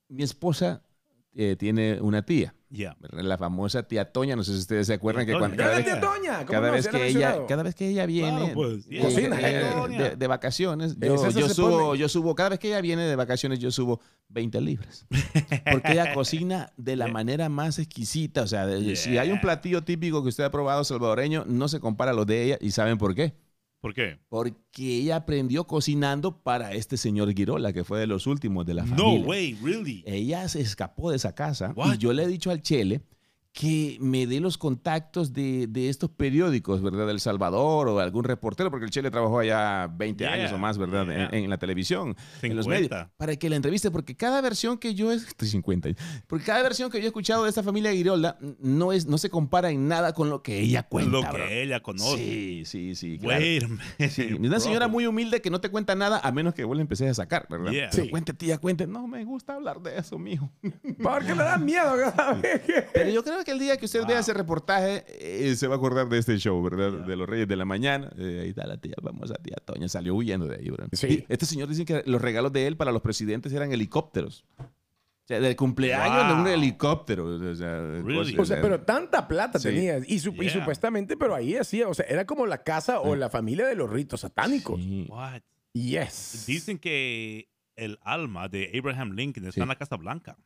Mi 0.08 0.22
esposa 0.22 0.82
eh, 1.34 1.56
tiene 1.58 2.00
una 2.00 2.22
tía, 2.24 2.54
La 3.10 3.38
famosa 3.38 3.82
tía 3.82 4.12
Toña, 4.12 4.36
no 4.36 4.44
sé 4.44 4.52
si 4.52 4.58
ustedes 4.58 4.86
se 4.86 4.94
acuerdan 4.94 5.24
que 5.26 5.32
cuando, 5.32 5.56
cada 5.56 5.80
¡Ya 5.80 5.92
vez, 5.94 6.00
Toña! 6.00 6.44
Que 6.46 7.06
ella, 7.08 7.46
cada 7.48 7.62
vez 7.62 7.74
que 7.74 7.88
ella 7.88 8.06
viene 8.06 8.30
Claro, 8.38 8.54
pues, 8.54 8.86
eh, 8.90 9.00
Cocina, 9.00 9.38
eh, 9.40 9.64
de, 9.98 10.16
de 10.16 10.26
vacaciones, 10.26 10.96
yo, 10.98 11.48
subo, 11.48 11.78
pone- 11.88 11.98
yo 11.98 12.08
subo, 12.08 12.34
cada 12.34 12.50
vez 12.50 12.58
que 12.58 12.68
ella 12.68 12.80
viene 12.80 13.02
de 13.04 13.16
vacaciones, 13.16 13.58
yo 13.58 13.70
subo 13.70 14.00
20 14.28 14.60
libras. 14.60 15.06
Porque 15.70 15.92
ella 15.92 16.12
cocina 16.14 16.72
de 16.76 16.96
la 16.96 17.06
manera 17.12 17.48
más 17.48 17.78
exquisita. 17.78 18.42
O 18.42 18.46
sea, 18.46 18.66
de- 18.66 18.96
si 18.96 19.18
hay 19.18 19.30
un 19.30 19.40
platillo 19.40 19.82
típico 19.82 20.22
que 20.22 20.28
usted 20.28 20.44
ha 20.44 20.50
probado 20.50 20.84
salvadoreño, 20.84 21.44
no 21.46 21.68
se 21.68 21.80
compara 21.80 22.10
a 22.10 22.14
los 22.14 22.26
de 22.26 22.42
ella. 22.44 22.58
¿Y 22.60 22.70
saben 22.72 22.98
por 22.98 23.14
qué? 23.14 23.34
¿Por 23.80 23.94
qué? 23.94 24.18
Porque 24.28 24.54
ella 24.98 25.16
aprendió 25.16 25.64
cocinando 25.66 26.42
para 26.42 26.72
este 26.72 26.96
señor 26.96 27.32
Girola, 27.34 27.72
que 27.72 27.84
fue 27.84 28.00
de 28.00 28.06
los 28.06 28.26
últimos 28.26 28.66
de 28.66 28.74
la 28.74 28.84
No 28.84 28.96
familia. 28.96 29.26
way, 29.26 29.54
really. 29.62 30.02
Ella 30.06 30.48
se 30.48 30.60
escapó 30.60 31.10
de 31.10 31.16
esa 31.16 31.34
casa 31.34 31.72
What? 31.76 31.94
y 31.94 31.98
yo 31.98 32.12
le 32.12 32.24
he 32.24 32.26
dicho 32.26 32.50
al 32.50 32.62
Chele 32.62 33.02
que 33.58 33.96
me 34.02 34.26
dé 34.26 34.38
los 34.38 34.58
contactos 34.58 35.32
de, 35.32 35.66
de 35.66 35.88
estos 35.88 36.10
periódicos, 36.10 36.82
¿verdad? 36.82 37.06
Del 37.06 37.20
Salvador 37.20 37.88
o 37.88 37.98
algún 38.00 38.22
reportero, 38.24 38.70
porque 38.70 38.84
el 38.84 38.90
Chele 38.90 39.10
trabajó 39.10 39.38
allá 39.38 39.86
20 39.86 40.22
Yeah, 40.24 40.32
años 40.34 40.52
o 40.52 40.58
más, 40.58 40.76
¿verdad? 40.76 41.06
yeah. 41.06 41.28
En, 41.32 41.44
en 41.44 41.48
la 41.50 41.56
televisión, 41.56 42.14
en 42.42 42.54
los 42.54 42.66
50. 42.66 42.94
medios, 42.94 43.10
para 43.16 43.34
que 43.36 43.48
la 43.48 43.56
entreviste, 43.56 43.90
porque 43.90 44.14
cada 44.14 44.42
versión 44.42 44.76
que 44.76 44.94
yo, 44.94 45.10
estoy 45.12 45.48
50, 45.48 45.88
porque 46.26 46.44
cada 46.44 46.62
versión 46.62 46.90
que 46.90 46.98
yo 46.98 47.04
he 47.04 47.06
escuchado 47.06 47.44
de 47.44 47.48
esta 47.48 47.62
familia 47.62 47.92
Girola 47.92 48.36
no, 48.60 48.92
es, 48.92 49.06
no 49.06 49.16
se 49.16 49.30
compara 49.30 49.70
en 49.70 49.88
nada 49.88 50.12
con 50.12 50.28
lo 50.28 50.42
que 50.42 50.60
ella 50.60 50.82
cuenta. 50.82 51.10
Lo 51.12 51.22
bro. 51.22 51.46
que 51.46 51.62
ella 51.62 51.80
conoce. 51.80 52.16
Sí, 52.18 52.62
sí, 52.66 52.94
sí. 52.94 53.18
claro. 53.18 53.40
Sí, 53.42 53.58
es 53.98 54.18
una 54.38 54.60
señora 54.60 54.86
muy 54.86 55.06
humilde 55.06 55.40
que 55.40 55.48
no 55.48 55.62
te 55.62 55.70
cuenta 55.70 55.94
nada 55.94 56.20
a 56.22 56.30
menos 56.30 56.52
que 56.52 56.64
vos 56.64 56.76
le 56.76 56.82
empecés 56.82 57.10
a 57.10 57.14
sacar, 57.14 57.46
¿verdad? 57.48 57.72
Yeah. 57.72 57.90
Sí. 57.90 58.10
cuente, 58.10 58.34
tía, 58.34 58.58
cuente. 58.58 58.86
No 58.86 59.06
me 59.08 59.24
gusta 59.24 59.54
hablar 59.54 59.80
de 59.80 59.96
eso, 59.98 60.18
mijo. 60.18 60.52
Porque 61.02 61.34
me 61.34 61.42
da 61.42 61.56
miedo 61.56 61.94
cada 62.14 62.34
vez 62.34 62.60
que- 62.60 62.84
Pero 62.92 63.08
yo 63.08 63.24
creo 63.24 63.45
que 63.46 63.52
el 63.52 63.58
día 63.58 63.76
que 63.78 63.86
usted 63.86 64.04
vea 64.06 64.18
ese 64.18 64.34
reportaje, 64.34 65.04
eh, 65.08 65.54
se 65.56 65.66
va 65.66 65.76
a 65.76 65.78
acordar 65.78 66.06
de 66.08 66.18
este 66.18 66.36
show, 66.38 66.62
¿verdad? 66.62 66.92
De 67.06 67.16
los 67.16 67.26
Reyes 67.26 67.48
de 67.48 67.56
la 67.56 67.64
Mañana. 67.64 68.10
Eh, 68.18 68.40
ahí 68.42 68.48
está 68.50 68.66
la 68.66 68.76
tía, 68.76 68.94
vamos 69.02 69.30
a 69.30 69.36
tía 69.36 69.56
Toña. 69.64 69.88
Salió 69.88 70.14
huyendo 70.14 70.46
de 70.46 70.56
ahí, 70.56 70.68
¿verdad? 70.68 70.88
Sí. 70.92 71.24
Y 71.28 71.32
Este 71.32 71.46
señor 71.46 71.68
dice 71.68 71.84
que 71.86 72.02
los 72.04 72.20
regalos 72.20 72.52
de 72.52 72.66
él 72.66 72.76
para 72.76 72.92
los 72.92 73.00
presidentes 73.00 73.52
eran 73.54 73.72
helicópteros. 73.72 74.44
O 74.58 75.26
sea, 75.28 75.40
del 75.40 75.56
cumpleaños 75.56 76.28
de 76.28 76.32
un 76.34 76.44
Wow. 76.44 76.52
helicóptero. 76.52 77.24
O 77.26 77.54
sea, 77.56 77.80
Really? 77.80 78.34
cosas, 78.34 78.38
O 78.38 78.44
sea, 78.44 78.60
pero 78.62 78.80
tanta 78.82 79.26
plata 79.26 79.58
Sí. 79.58 79.68
tenía. 79.68 79.98
Y, 80.06 80.18
su- 80.20 80.30
y 80.34 80.40
Yeah. 80.42 80.52
supuestamente, 80.52 81.16
pero 81.16 81.34
ahí 81.34 81.56
hacía, 81.56 81.88
o 81.88 81.94
sea, 81.94 82.04
era 82.08 82.24
como 82.26 82.46
la 82.46 82.62
casa 82.62 83.00
o 83.00 83.16
la 83.16 83.28
familia 83.30 83.66
de 83.66 83.74
los 83.74 83.90
ritos 83.90 84.20
satánicos. 84.20 84.80
Sí. 84.80 85.06
What? 85.08 85.40
Yes. 85.72 86.44
Dicen 86.46 86.78
que 86.78 87.48
el 87.74 87.98
alma 88.02 88.48
de 88.48 88.70
Abraham 88.78 89.12
Lincoln 89.12 89.44
está 89.46 89.54
Sí. 89.54 89.60
en 89.60 89.68
la 89.68 89.76
Casa 89.76 89.96
Blanca. 89.96 90.36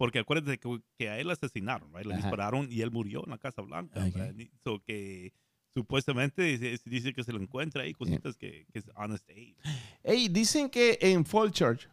Porque 0.00 0.18
acuérdate 0.18 0.56
que, 0.58 0.80
que 0.98 1.10
a 1.10 1.18
él 1.18 1.30
asesinaron, 1.30 1.92
right? 1.94 2.06
Le 2.06 2.14
Ajá. 2.14 2.22
dispararon 2.22 2.68
y 2.72 2.80
él 2.80 2.90
murió 2.90 3.22
en 3.22 3.30
la 3.32 3.36
Casa 3.38 3.60
Blanca. 3.60 4.00
Ok. 4.00 4.16
right? 4.16 4.40
Y- 4.40 4.50
So 4.64 4.82
que 4.82 5.34
supuestamente 5.74 6.56
se 6.78 6.88
dice 6.88 7.12
que 7.12 7.22
se 7.22 7.32
lo 7.34 7.38
encuentra 7.38 7.82
ahí, 7.82 7.92
cositas 7.92 8.34
que, 8.38 8.66
que 8.72 8.78
es 8.78 8.90
honest 8.96 9.28
aid. 9.28 9.56
Ey, 10.02 10.28
dicen 10.30 10.70
que 10.70 10.96
en 11.02 11.26
Fall 11.26 11.52
Church 11.52 11.86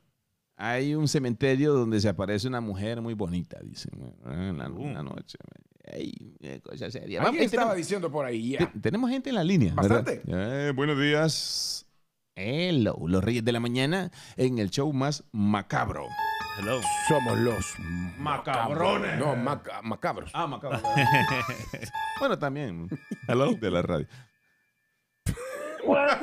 hay 0.56 0.96
un 0.96 1.10
cementerio 1.10 1.74
donde 1.74 2.00
se 2.00 2.08
aparece 2.08 2.48
una 2.48 2.62
mujer 2.62 3.02
muy 3.02 3.14
bonita, 3.14 3.60
dicen, 3.62 3.92
en 4.26 4.58
la, 4.58 4.70
Uh. 4.70 5.04
noche. 5.04 5.38
Ey, 5.84 6.14
eh, 6.40 6.62
cosa 6.64 6.90
seria. 6.90 7.22
Vamos, 7.22 7.42
estaba 7.42 7.64
tenemos, 7.64 7.76
diciendo 7.78 8.10
por 8.10 8.26
ahí, 8.26 8.52
ya. 8.52 8.60
te- 8.72 8.80
tenemos 8.80 9.10
gente 9.10 9.30
en 9.32 9.36
la 9.36 9.44
línea. 9.44 9.74
Bastante. 9.74 10.22
Eh, 10.28 10.72
buenos 10.74 10.98
días. 10.98 11.86
Hello, 12.36 12.98
los 13.06 13.22
Reyes 13.22 13.44
de 13.44 13.52
la 13.52 13.60
Mañana 13.60 14.12
en 14.38 14.60
el 14.60 14.70
show 14.72 14.94
más 14.94 15.24
macabro. 15.34 16.08
Hello. 16.60 16.82
Somos 17.08 17.38
los 17.38 17.76
Macabrones. 18.18 19.18
No, 19.20 19.36
maca- 19.36 19.82
macabros. 19.84 20.32
Ah, 20.34 20.48
macabro. 20.48 20.80
bueno, 22.20 22.38
también. 22.40 22.88
Hello. 23.28 23.54
De 23.54 23.70
la 23.72 23.82
radio. 23.84 24.08
What's 25.86 26.18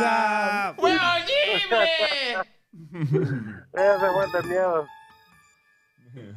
Ah, 0.00 0.74
up? 0.76 0.84
Ese 3.72 4.06
fue 4.12 4.42
de 4.42 4.48
miedo. 4.48 4.86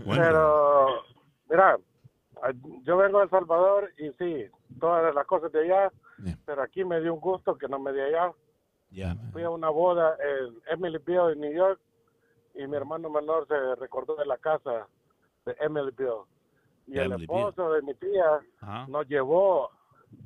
Bueno, 0.06 0.22
Pero, 0.24 1.04
mira, 1.50 1.78
yo 2.84 2.98
vengo 2.98 3.18
de 3.20 3.24
El 3.26 3.30
Salvador 3.30 3.92
y 3.98 4.12
sí, 4.20 4.46
todas 4.80 5.14
las 5.16 5.26
cosas 5.26 5.52
de 5.52 5.62
allá, 5.66 5.92
Yeah. 6.24 6.38
pero 6.46 6.62
aquí 6.62 6.86
me 6.86 7.02
dio 7.02 7.16
un 7.16 7.20
gusto 7.20 7.58
que 7.58 7.68
no 7.68 7.80
me 7.80 7.92
di 7.94 8.00
allá. 8.00 8.32
Ya. 8.92 9.16
Fui 9.32 9.44
a 9.44 9.50
una 9.50 9.70
boda 9.70 10.16
en 10.20 10.56
Emilyville, 10.74 11.34
en 11.34 11.40
New 11.42 11.54
York, 11.54 11.80
y 12.56 12.68
mi 12.68 12.76
hermano 12.76 13.10
menor 13.10 13.48
se 13.48 13.76
recordó 13.76 14.16
de 14.16 14.26
la 14.26 14.38
casa 14.38 14.88
de 15.46 15.56
Emilyville. 15.60 16.26
Y 16.88 16.98
el 16.98 17.12
Emilyville. 17.12 17.24
esposo 17.24 17.74
de 17.74 17.82
mi 17.84 17.94
tía 17.96 18.42
Ajá. 18.60 18.86
nos 18.88 19.08
llevó 19.08 19.70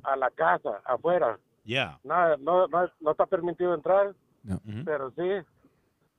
a 0.02 0.16
la 0.16 0.30
casa, 0.30 0.80
afuera. 0.84 1.38
Yeah. 1.64 1.98
Nada, 2.04 2.36
no, 2.38 2.66
no, 2.68 2.90
no 3.00 3.10
está 3.10 3.26
permitido 3.26 3.74
entrar, 3.74 4.14
No. 4.42 4.60
Pero 4.84 5.10
sí, 5.16 5.22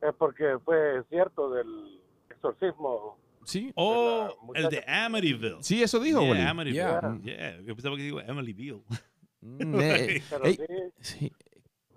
es 0.02 0.14
porque 0.18 0.58
fue 0.66 1.04
cierto 1.10 1.50
del 1.52 2.02
exorcismo. 2.30 3.18
Sí. 3.46 3.72
Oh, 3.76 4.28
el 4.56 4.68
de 4.70 4.84
Amityville. 4.86 5.58
Sí, 5.64 5.82
eso 5.82 6.00
dijo, 6.02 6.20
Yeah, 6.20 6.28
Boli. 6.30 6.42
Amityville. 6.42 6.74
Yeah. 6.76 7.18
Yeah. 7.24 7.62
Yo 7.62 7.76
pensaba 7.76 7.96
que 7.96 8.02
digo 8.04 8.20
Emilyville. 8.20 8.82
Mm, 9.42 9.80
eh, 9.80 10.22
Pero 10.30 10.46
ey, 10.46 10.56
sí, 11.00 11.30
sí. 11.30 11.32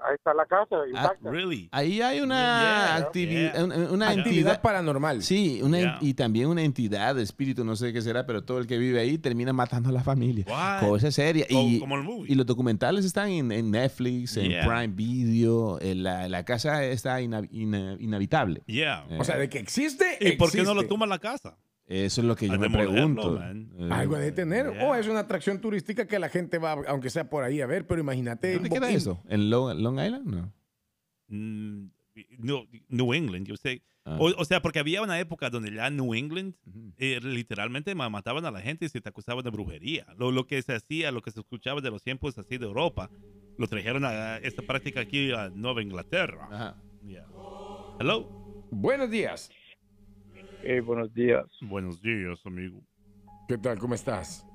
Ahí 0.08 0.14
está 0.14 0.34
la 0.34 0.46
casa 0.46 0.76
intacta. 0.88 1.30
Really? 1.30 1.68
Ahí 1.72 2.00
hay 2.02 2.20
una 2.20 2.36
Yeah, 2.60 2.96
actividad, 2.96 3.52
yeah. 3.54 3.64
una, 3.64 3.76
una 3.90 4.08
Actividad 4.08 4.26
entidad. 4.52 4.62
paranormal. 4.62 5.22
Sí, 5.22 5.60
una, 5.62 5.78
Yeah. 5.78 5.98
y 6.00 6.14
también 6.14 6.46
una 6.48 6.62
entidad 6.62 7.14
de 7.14 7.22
espíritu, 7.22 7.64
no 7.64 7.76
sé 7.76 7.92
qué 7.92 8.00
será, 8.02 8.26
pero 8.26 8.42
todo 8.44 8.58
el 8.58 8.66
que 8.66 8.78
vive 8.78 9.00
ahí 9.00 9.18
termina 9.18 9.52
matando 9.52 9.88
a 9.88 9.92
la 9.92 10.02
familia. 10.02 10.44
What? 10.48 10.80
Cosa 10.88 11.10
seria. 11.10 11.46
Como, 11.48 11.68
Y, 11.68 11.78
como 11.80 11.96
el 11.96 12.02
movie. 12.02 12.32
y 12.32 12.34
los 12.34 12.46
documentales 12.46 13.04
están 13.04 13.28
en, 13.30 13.52
en 13.52 13.70
Netflix, 13.70 14.36
en 14.36 14.50
Yeah. 14.50 14.66
Prime 14.66 14.88
Video. 14.94 15.80
en 15.80 16.02
la, 16.02 16.28
la 16.28 16.44
casa 16.44 16.84
está 16.84 17.20
ina- 17.20 17.42
ina- 17.50 17.96
inhabitable. 18.00 18.62
yeah. 18.66 19.04
Eh, 19.10 19.18
O 19.20 19.24
sea, 19.24 19.36
de 19.36 19.48
que 19.48 19.58
existe, 19.58 20.18
¿Y 20.20 20.32
por 20.32 20.50
qué 20.50 20.58
no 20.58 20.64
lo 20.74 20.80
existe. 20.80 20.88
tumban 20.88 21.08
la 21.08 21.18
casa? 21.18 21.56
Eso 21.90 22.20
es 22.20 22.26
lo 22.26 22.36
que 22.36 22.46
yo 22.46 22.54
a 22.54 22.58
me 22.58 22.70
pregunto. 22.70 23.32
man. 23.32 23.72
Eh, 23.78 23.88
Algo 23.90 24.16
de 24.16 24.30
tener. 24.32 24.72
Yeah. 24.72 24.86
O 24.88 24.94
es 24.94 25.08
una 25.08 25.20
atracción 25.20 25.60
turística 25.60 26.06
que 26.06 26.18
la 26.20 26.28
gente 26.28 26.58
va, 26.58 26.72
aunque 26.86 27.10
sea 27.10 27.28
por 27.28 27.42
ahí 27.42 27.60
a 27.60 27.66
ver, 27.66 27.86
pero 27.86 28.00
imagínate. 28.00 28.54
¿Dónde 28.54 28.70
queda 28.70 28.88
en- 28.90 28.96
eso? 28.96 29.20
¿En 29.28 29.50
Long, 29.50 29.76
Long 29.80 29.98
Island? 29.98 30.26
No. 30.26 30.52
Mm, 31.28 31.88
no, 32.38 32.66
New 32.88 33.12
England, 33.14 33.46
yo 33.46 33.56
sé. 33.56 33.82
Ah. 34.04 34.16
O, 34.20 34.26
o 34.40 34.44
sea, 34.44 34.62
porque 34.62 34.78
había 34.78 35.02
una 35.02 35.18
época 35.20 35.50
donde 35.50 35.72
ya 35.74 35.88
en 35.88 35.96
New 35.96 36.14
England 36.14 36.54
eh, 36.96 37.18
literalmente 37.22 37.94
ma- 37.94 38.08
mataban 38.08 38.44
a 38.46 38.50
la 38.50 38.60
gente 38.60 38.86
y 38.86 38.88
se 38.88 39.00
te 39.00 39.08
acusaban 39.08 39.42
de 39.44 39.50
brujería. 39.50 40.06
Lo, 40.16 40.30
lo 40.32 40.46
que 40.46 40.62
se 40.62 40.72
hacía, 40.74 41.10
lo 41.12 41.22
que 41.22 41.30
se 41.32 41.40
escuchaba 41.40 41.80
de 41.80 41.90
los 41.90 42.02
tiempos 42.02 42.38
así 42.38 42.56
de 42.56 42.66
Europa, 42.66 43.10
lo 43.58 43.66
trajeron 43.66 44.04
a 44.04 44.38
esta 44.38 44.62
práctica 44.62 45.00
aquí 45.00 45.32
a 45.32 45.50
Nueva 45.50 45.82
Inglaterra. 45.82 46.48
Ajá. 46.50 46.82
Yeah. 47.06 47.26
Hello. 47.98 48.66
Buenos 48.70 49.10
días. 49.10 49.50
Eh, 50.62 50.80
buenos 50.80 51.12
días. 51.14 51.46
Buenos 51.62 52.00
días, 52.02 52.38
amigo. 52.44 52.80
¿Qué 53.48 53.58
tal? 53.58 53.78
¿Cómo 53.78 53.94
estás? 53.94 54.46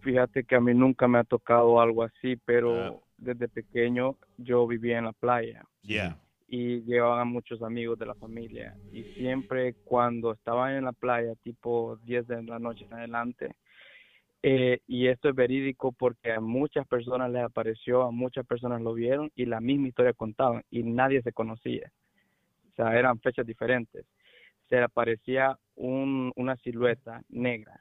Fíjate 0.00 0.44
que 0.44 0.54
a 0.56 0.60
mí 0.60 0.74
nunca 0.74 1.08
me 1.08 1.18
ha 1.18 1.24
tocado 1.24 1.80
algo 1.80 2.02
así, 2.02 2.36
pero 2.44 2.74
Ah. 2.74 2.94
desde 3.16 3.48
pequeño 3.48 4.16
yo 4.38 4.66
vivía 4.66 4.98
en 4.98 5.04
la 5.04 5.12
playa 5.12 5.64
Yeah. 5.82 6.18
y 6.46 6.82
llevaban 6.82 7.20
a 7.20 7.24
muchos 7.24 7.62
amigos 7.62 7.98
de 7.98 8.06
la 8.06 8.14
familia 8.14 8.76
y 8.92 9.02
siempre 9.14 9.74
cuando 9.84 10.32
estaban 10.32 10.74
en 10.74 10.84
la 10.84 10.92
playa, 10.92 11.34
tipo 11.42 11.96
10 12.04 12.26
de 12.26 12.42
la 12.42 12.58
noche 12.58 12.84
en 12.84 12.92
adelante, 12.94 13.54
eh, 14.42 14.80
y 14.86 15.06
esto 15.06 15.30
es 15.30 15.34
verídico 15.34 15.92
porque 15.92 16.32
a 16.32 16.40
muchas 16.40 16.86
personas 16.86 17.30
les 17.30 17.42
apareció, 17.42 18.02
a 18.02 18.10
muchas 18.10 18.46
personas 18.46 18.82
lo 18.82 18.92
vieron 18.92 19.30
y 19.34 19.46
la 19.46 19.60
misma 19.60 19.88
historia 19.88 20.12
contaban 20.12 20.62
y 20.70 20.82
nadie 20.82 21.22
se 21.22 21.32
conocía. 21.32 21.90
O 22.72 22.74
sea, 22.76 22.98
eran 22.98 23.18
fechas 23.20 23.46
diferentes. 23.46 24.04
Se 24.74 24.82
aparecía 24.82 25.56
un, 25.76 26.32
una 26.34 26.56
silueta 26.56 27.22
negra 27.28 27.80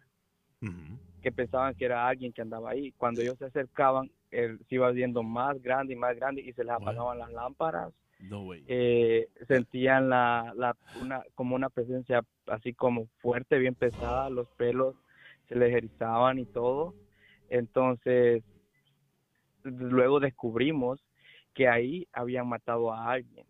que 1.23 1.31
pensaban 1.31 1.73
que 1.73 1.85
era 1.85 2.07
alguien 2.07 2.31
que 2.31 2.43
andaba 2.43 2.69
ahí. 2.69 2.91
Cuando 2.97 3.21
ellos 3.21 3.35
se 3.39 3.45
acercaban, 3.45 4.11
él 4.29 4.59
se 4.69 4.75
iba 4.75 4.91
viendo 4.91 5.23
más 5.23 5.59
grande 5.59 5.93
y 5.93 5.95
más 5.95 6.15
grande 6.15 6.41
y 6.41 6.53
se 6.53 6.63
les 6.63 6.71
Wow. 6.73 6.83
apagaban 6.83 7.17
las 7.17 7.31
lámparas. 7.31 7.93
No. 8.19 8.53
Eh, 8.67 9.27
sentían 9.47 10.07
la, 10.09 10.53
la, 10.55 10.77
una, 10.93 11.23
como 11.33 11.55
una 11.55 11.71
presencia 11.71 12.21
así 12.45 12.75
como 12.75 13.07
fuerte, 13.23 13.57
bien 13.57 13.73
pesada, 13.73 14.29
los 14.29 14.47
pelos 14.55 14.95
se 15.49 15.55
les 15.55 15.73
erizaban 15.73 16.37
y 16.37 16.45
todo. 16.45 16.93
Entonces, 17.49 18.43
luego 19.63 20.19
descubrimos 20.19 21.03
que 21.55 21.67
ahí 21.67 22.07
habían 22.13 22.47
matado 22.47 22.93
a 22.93 23.11
alguien. 23.13 23.47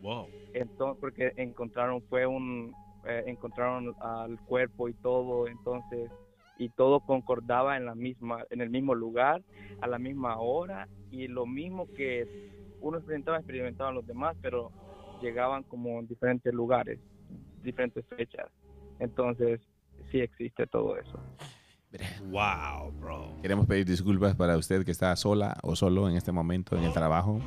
Wow. 0.00 0.28
Entonces, 0.52 0.98
porque 1.00 1.32
encontraron, 1.36 2.02
fue 2.08 2.26
un, 2.26 2.74
eh, 3.04 3.24
encontraron 3.26 3.94
al 4.00 4.38
cuerpo 4.46 4.88
y 4.88 4.94
todo, 4.94 5.46
entonces, 5.46 6.10
y 6.58 6.68
todo 6.70 7.00
concordaba 7.00 7.76
en 7.76 7.86
la 7.86 7.94
misma, 7.94 8.44
en 8.50 8.60
el 8.60 8.70
mismo 8.70 8.94
lugar, 8.94 9.42
a 9.80 9.86
la 9.86 9.98
misma 9.98 10.38
hora, 10.38 10.88
y 11.10 11.28
lo 11.28 11.46
mismo 11.46 11.88
que 11.94 12.26
uno 12.80 12.98
experimentaba, 12.98 13.38
experimentaban 13.38 13.94
los 13.94 14.06
demás, 14.06 14.36
pero 14.40 14.70
llegaban 15.20 15.62
como 15.64 15.98
en 16.00 16.06
diferentes 16.06 16.52
lugares, 16.52 16.98
diferentes 17.62 18.04
fechas. 18.06 18.48
Entonces, 18.98 19.60
sí 20.10 20.20
existe 20.20 20.66
todo 20.66 20.96
eso. 20.96 21.18
Wow, 22.30 22.92
bro. 23.00 23.36
Queremos 23.42 23.66
pedir 23.66 23.84
disculpas 23.84 24.36
para 24.36 24.56
usted 24.56 24.84
que 24.84 24.90
está 24.90 25.14
sola 25.16 25.56
o 25.62 25.74
solo 25.74 26.08
en 26.08 26.16
este 26.16 26.32
momento 26.32 26.76
en 26.76 26.84
el 26.84 26.92
trabajo, 26.92 27.40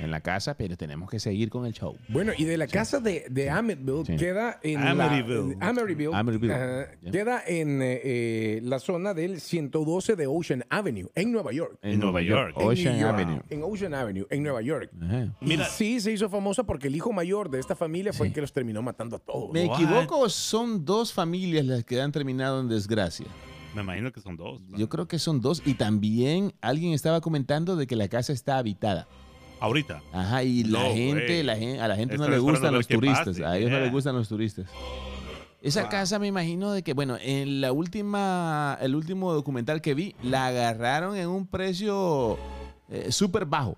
en 0.00 0.10
la 0.10 0.20
casa, 0.20 0.56
pero 0.56 0.76
tenemos 0.76 1.10
que 1.10 1.18
seguir 1.18 1.50
con 1.50 1.66
el 1.66 1.72
show. 1.72 1.96
Bueno, 2.08 2.32
y 2.36 2.44
de 2.44 2.56
la 2.56 2.66
casa 2.66 3.00
de, 3.00 3.26
de 3.30 3.50
Amityville 3.50 4.04
Sí. 4.06 4.16
queda 4.16 4.60
en 4.62 4.78
Amityville. 4.78 5.56
la 5.60 5.68
Amityville, 5.68 6.14
Amityville. 6.14 6.52
ajá, 6.54 6.86
Ya. 7.02 7.10
queda 7.10 7.42
en 7.46 7.82
eh, 7.82 8.00
eh, 8.04 8.60
la 8.62 8.78
zona 8.78 9.12
del 9.14 9.40
112 9.40 10.14
de 10.16 10.26
Ocean 10.26 10.64
Avenue 10.70 11.08
en 11.14 11.32
Nueva 11.32 11.52
York. 11.52 11.78
En 11.82 11.98
Nueva 12.00 12.22
York. 12.22 12.54
En 12.58 12.66
Ocean 12.68 12.92
New 12.96 13.02
York, 13.02 13.14
Avenue. 13.14 13.42
En 13.50 13.62
Ocean 13.62 13.94
Avenue, 13.94 14.26
en 14.30 14.42
Nueva 14.42 14.62
York. 14.62 14.90
Ajá. 15.02 15.34
Mira. 15.40 15.64
Y 15.66 15.70
sí, 15.70 16.00
se 16.00 16.12
hizo 16.12 16.28
famosa 16.30 16.64
porque 16.64 16.86
el 16.88 16.96
hijo 16.96 17.12
mayor 17.12 17.50
de 17.50 17.58
esta 17.58 17.74
familia 17.74 18.12
fue 18.12 18.26
Sí. 18.26 18.28
el 18.28 18.34
que 18.34 18.40
los 18.40 18.52
terminó 18.52 18.82
matando 18.82 19.16
a 19.16 19.18
todos. 19.18 19.50
¿Me 19.52 19.66
What? 19.66 19.80
equivoco 19.80 20.18
o 20.20 20.28
son 20.28 20.84
dos 20.84 21.12
familias 21.12 21.64
las 21.66 21.84
que 21.84 22.00
han 22.00 22.12
terminado 22.12 22.60
en 22.60 22.68
desgracia? 22.68 23.26
Me 23.74 23.82
imagino 23.82 24.10
que 24.12 24.20
son 24.20 24.36
dos. 24.36 24.60
¿no? 24.62 24.78
Yo 24.78 24.88
creo 24.88 25.06
que 25.08 25.18
son 25.18 25.40
dos. 25.40 25.62
Y 25.64 25.74
también 25.74 26.52
alguien 26.60 26.92
estaba 26.94 27.20
comentando 27.20 27.76
de 27.76 27.86
que 27.86 27.96
la 27.96 28.08
casa 28.08 28.32
está 28.32 28.58
habitada. 28.58 29.06
Ahorita. 29.60 30.02
Ajá, 30.12 30.42
y 30.44 30.64
la 30.64 30.80
gente, 30.92 31.42
la 31.42 31.56
gente, 31.56 31.80
a 31.80 31.88
la 31.88 31.96
gente 31.96 32.16
no 32.18 32.28
le 32.28 32.38
gustan 32.38 32.72
los 32.74 32.86
turistas. 32.86 33.26
pase, 33.28 33.44
A 33.44 33.56
ellos 33.56 33.70
no 33.70 33.80
les 33.80 33.90
gustan 33.92 34.14
los 34.16 34.28
turistas. 34.28 34.66
Esa 35.60 35.82
Wow. 35.82 35.90
casa 35.90 36.18
me 36.20 36.28
imagino 36.28 36.70
de 36.72 36.82
que, 36.82 36.94
bueno, 36.94 37.16
en 37.20 37.60
la 37.60 37.72
última, 37.72 38.78
el 38.80 38.94
último 38.94 39.32
documental 39.32 39.80
que 39.80 39.94
vi, 39.94 40.14
la 40.22 40.46
agarraron 40.46 41.16
en 41.16 41.28
un 41.28 41.46
precio 41.48 42.38
eh, 42.90 43.10
súper 43.10 43.44
bajo. 43.44 43.76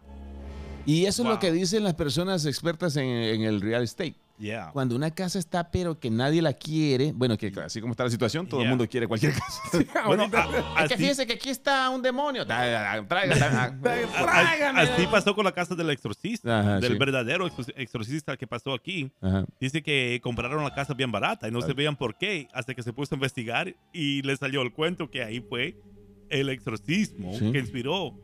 Y 0.84 1.06
eso 1.06 1.22
es 1.22 1.28
lo 1.28 1.38
que 1.38 1.52
dicen 1.52 1.82
las 1.84 1.94
personas 1.94 2.44
expertas 2.46 2.96
en, 2.96 3.06
en 3.06 3.42
el 3.42 3.60
real 3.62 3.82
estate. 3.82 4.14
Yeah. 4.40 4.70
Cuando 4.72 4.96
una 4.96 5.10
casa 5.10 5.38
está 5.38 5.70
pero 5.70 6.00
que 6.00 6.08
nadie 6.10 6.40
la 6.40 6.54
quiere, 6.54 7.12
bueno, 7.12 7.36
que 7.36 7.52
así 7.62 7.80
como 7.80 7.92
está 7.92 8.04
la 8.04 8.10
situación, 8.10 8.46
todo 8.48 8.60
el 8.60 8.64
Yeah. 8.64 8.70
mundo 8.70 8.88
quiere 8.88 9.06
cualquier 9.06 9.32
casa. 9.92 10.04
Bueno, 10.06 10.24
a- 10.32 10.82
Es 10.84 10.88
que 10.88 10.94
así, 10.94 11.02
fíjese 11.02 11.26
que 11.26 11.34
aquí 11.34 11.50
está 11.50 11.90
un 11.90 12.00
demonio. 12.00 12.44
Así 14.76 15.06
pasó 15.10 15.34
con 15.34 15.44
la 15.44 15.52
casa 15.52 15.74
del 15.74 15.90
exorcista, 15.90 16.60
Ajá, 16.60 16.80
del 16.80 16.92
sí. 16.92 16.98
verdadero 16.98 17.46
exor- 17.48 17.72
exorcista 17.76 18.36
que 18.36 18.46
pasó 18.46 18.72
aquí. 18.72 19.10
Ajá. 19.20 19.44
Dice 19.60 19.82
que 19.82 20.20
compraron 20.22 20.62
la 20.64 20.74
casa 20.74 20.94
bien 20.94 21.12
barata 21.12 21.48
y 21.48 21.50
no 21.50 21.60
se 21.60 21.72
veían 21.72 21.96
por 21.96 22.16
qué, 22.16 22.48
hasta 22.52 22.74
que 22.74 22.82
se 22.82 22.92
puso 22.92 23.14
a 23.14 23.16
investigar 23.16 23.74
y 23.92 24.22
le 24.22 24.36
salió 24.36 24.62
el 24.62 24.72
cuento 24.72 25.10
que 25.10 25.22
ahí 25.22 25.40
fue 25.40 25.76
el 26.30 26.48
exorcismo 26.48 27.36
Sí. 27.38 27.52
que 27.52 27.58
inspiró 27.58 28.14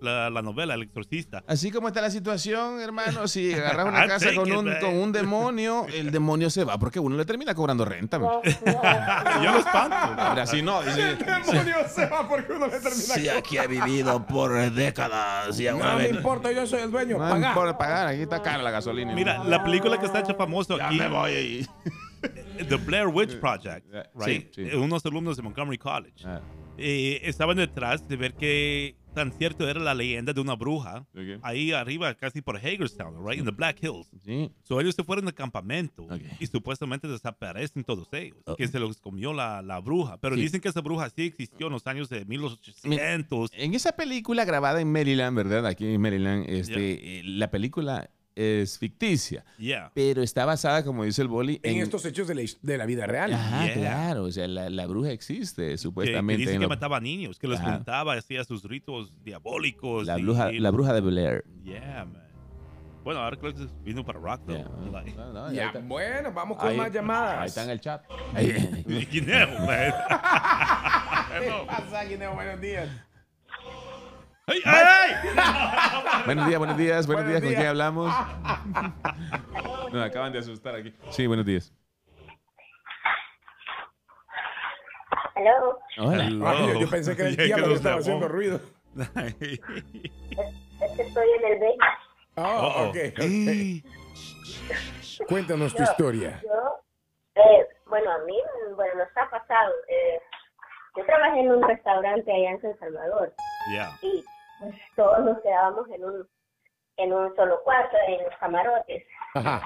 la, 0.00 0.30
la 0.30 0.42
novela 0.42 0.74
El 0.74 0.82
exorcista. 0.82 1.42
Así 1.46 1.70
como 1.70 1.88
está 1.88 2.00
la 2.00 2.10
situación, 2.10 2.80
hermano, 2.80 3.26
si 3.28 3.52
agarras 3.52 3.86
una 3.86 4.00
I'll 4.02 4.08
casa 4.08 4.34
con 4.34 4.50
un, 4.52 4.74
con 4.80 4.94
un 4.96 5.12
demonio, 5.12 5.86
el 5.92 6.10
demonio 6.10 6.50
se 6.50 6.64
va 6.64 6.78
porque 6.78 6.98
uno 7.00 7.16
le 7.16 7.24
termina 7.24 7.54
cobrando 7.54 7.84
renta. 7.84 8.18
man. 8.18 8.30
Yo 9.42 9.52
lo 9.52 9.58
espanto. 9.58 9.96
Ahora 10.22 10.46
sí 10.46 10.62
no, 10.62 10.82
dice, 10.82 11.10
El 11.12 11.18
demonio 11.18 11.76
se 11.88 12.06
va 12.06 12.28
porque 12.28 12.52
uno 12.52 12.66
le 12.66 12.72
termina 12.80 12.94
si 13.14 13.28
aquí 13.28 13.58
ha 13.58 13.66
vivido 13.66 14.26
por 14.26 14.52
décadas 14.72 15.58
y 15.60 15.64
No 15.66 15.96
me 15.96 16.08
importa, 16.08 16.52
yo 16.52 16.66
soy 16.66 16.82
el 16.82 16.90
dueño. 16.90 17.18
No 17.18 17.36
importa 17.36 17.76
pagar, 17.78 18.06
aquí 18.08 18.22
está 18.22 18.42
cara 18.42 18.62
la 18.62 18.70
gasolina. 18.70 19.14
Mira, 19.14 19.42
la 19.44 19.62
película 19.62 19.98
que 19.98 20.06
está 20.06 20.20
hecha 20.20 20.34
famoso 20.34 20.76
ya 20.78 20.88
aquí, 20.88 20.98
me 20.98 21.08
voy 21.08 21.30
ahí. 21.32 21.66
The 22.68 22.76
Blair 22.76 23.06
Witch 23.08 23.38
Project, 23.38 23.86
right? 24.14 24.50
sí, 24.54 24.64
sí. 24.70 24.74
unos 24.74 25.04
alumnos 25.04 25.36
de 25.36 25.42
Montgomery 25.42 25.78
College, 25.78 26.24
Ah, 26.26 26.40
eh, 26.78 27.20
estaban 27.22 27.56
detrás 27.56 28.08
de 28.08 28.16
ver 28.16 28.34
que 28.34 28.96
tan 29.16 29.32
cierto 29.32 29.66
era 29.66 29.80
la 29.80 29.94
leyenda 29.94 30.34
de 30.34 30.40
una 30.42 30.54
bruja 30.56 31.06
ahí 31.42 31.72
arriba, 31.72 32.14
casi 32.14 32.42
por 32.42 32.58
Hagerstown, 32.58 33.26
right? 33.26 33.38
In 33.38 33.46
the 33.46 33.50
Black 33.50 33.82
Hills. 33.82 34.06
Sí. 34.22 34.52
So, 34.62 34.78
ellos 34.78 34.94
se 34.94 35.02
fueron 35.04 35.26
al 35.26 35.32
campamento 35.32 36.02
Ok. 36.04 36.20
y 36.38 36.46
supuestamente 36.46 37.08
desaparecen 37.08 37.82
todos 37.82 38.08
ellos, 38.12 38.36
Oh. 38.44 38.56
que 38.56 38.68
se 38.68 38.78
los 38.78 39.00
comió 39.00 39.32
la, 39.32 39.62
la 39.62 39.78
bruja. 39.80 40.18
Pero 40.18 40.36
Sí. 40.36 40.42
dicen 40.42 40.60
que 40.60 40.68
esa 40.68 40.82
bruja 40.82 41.08
sí 41.08 41.22
existió 41.22 41.68
en 41.68 41.72
los 41.72 41.86
años 41.86 42.10
de 42.10 42.26
1800. 42.26 43.50
En 43.54 43.72
esa 43.74 43.92
película 43.92 44.44
grabada 44.44 44.80
en 44.82 44.92
Maryland, 44.92 45.34
¿verdad? 45.34 45.64
Aquí 45.66 45.86
en 45.86 46.00
Maryland, 46.00 46.44
este, 46.48 47.20
eh, 47.20 47.22
la 47.24 47.50
película 47.50 48.10
es 48.36 48.78
ficticia, 48.78 49.44
Yeah. 49.58 49.90
pero 49.94 50.22
está 50.22 50.44
basada, 50.44 50.84
como 50.84 51.02
dice 51.04 51.22
el 51.22 51.28
boli, 51.28 51.58
En 51.62 51.78
estos 51.78 52.04
hechos 52.04 52.28
de 52.28 52.34
la, 52.34 52.42
de 52.62 52.78
la 52.78 52.84
vida 52.86 53.06
real. 53.06 53.32
Ajá, 53.32 53.64
Yeah. 53.64 53.74
claro. 53.74 54.24
O 54.24 54.30
sea, 54.30 54.46
la, 54.46 54.68
la 54.70 54.86
bruja 54.86 55.10
existe, 55.10 55.62
Que, 55.62 55.70
que 55.70 55.78
supuestamente. 55.78 56.38
dicen 56.40 56.54
en 56.56 56.60
que 56.60 56.64
lo- 56.64 56.68
mataba 56.68 57.00
niños, 57.00 57.38
que 57.38 57.48
los 57.48 57.58
Ajá. 57.58 57.72
juntaba, 57.76 58.12
hacía 58.14 58.44
sus 58.44 58.62
ritos 58.64 59.12
diabólicos. 59.24 60.06
la, 60.06 60.18
y- 60.18 60.22
bruja, 60.22 60.52
la 60.52 60.70
bruja 60.70 60.92
de 60.92 61.00
Blair. 61.00 61.44
Yeah, 61.64 62.04
man. 62.04 62.22
Bueno, 63.02 63.20
ahora 63.20 63.36
creo 63.36 63.54
que 63.54 63.66
vino 63.84 64.04
para 64.04 64.18
Rock, 64.18 64.42
though. 64.46 64.56
Yeah. 64.56 64.90
Like- 64.92 65.14
No, 65.16 65.32
no, 65.32 65.52
Ya, 65.52 65.72
bueno, 65.84 66.32
vamos 66.32 66.58
con 66.58 66.68
Ahí- 66.68 66.76
más 66.76 66.92
llamadas. 66.92 67.38
Ahí 67.40 67.46
está 67.48 67.64
en 67.64 67.70
el 67.70 67.80
chat. 67.80 68.02
Ahí- 68.34 68.84
Guineo, 69.10 69.48
man. 69.60 69.94
¿Qué 71.40 71.52
pasa, 71.66 72.04
Guineo? 72.04 72.34
Buenos 72.34 72.60
días. 72.60 72.88
¡Ay, 74.48 74.60
ay! 74.64 75.10
Buenos 76.26 76.46
días, 76.46 76.58
buenos 76.58 76.76
días, 76.76 77.06
buenos, 77.06 77.26
días. 77.26 77.40
¿Con 77.42 77.52
quién 77.54 77.66
hablamos? 77.66 78.14
Nos 79.92 80.04
acaban 80.04 80.32
de 80.32 80.38
asustar 80.38 80.74
aquí. 80.76 80.94
Sí, 81.10 81.26
buenos 81.26 81.44
días. 81.44 81.72
Hello, 85.34 85.78
Hola. 85.98 86.24
Hello. 86.26 86.48
Ay, 86.48 86.66
yo, 86.68 86.80
yo 86.80 86.88
pensé 86.90 87.16
que 87.16 87.22
era 87.22 87.30
el 87.30 87.36
diablo 87.36 87.66
que 87.68 87.74
estaba 87.74 87.96
haciendo 87.96 88.28
ruido. 88.28 88.60
es 88.96 89.38
que 89.40 89.60
estoy 91.02 91.28
en 91.38 91.44
el 91.52 91.58
baby. 91.58 91.78
Ah, 92.36 92.60
Uh-oh. 92.62 92.88
ok. 92.90 92.96
Cuéntanos 95.28 95.74
tu 95.74 95.82
historia. 95.82 96.40
Yo, 96.42 96.84
eh, 97.34 97.66
bueno, 97.86 98.10
a 98.12 98.18
mí, 98.24 98.40
bueno, 98.76 98.94
nos 98.94 99.08
ha 99.16 99.28
pasado. 99.28 99.72
Eh, 99.88 100.20
yo 100.96 101.04
trabajé 101.04 101.40
en 101.40 101.50
un 101.50 101.62
restaurante 101.62 102.32
allá 102.32 102.50
en 102.50 102.60
San 102.62 102.78
Salvador 102.78 103.34
Yeah. 103.72 103.90
y 104.02 104.24
pues 104.60 104.74
todos 104.96 105.24
nos 105.24 105.40
quedábamos 105.42 105.88
en 105.90 106.04
un 106.04 106.28
en 106.98 107.12
un 107.12 107.34
solo 107.36 107.62
cuarto, 107.62 107.94
en 108.08 108.24
los 108.24 108.34
camarotes. 108.38 109.06
Ajá. 109.34 109.60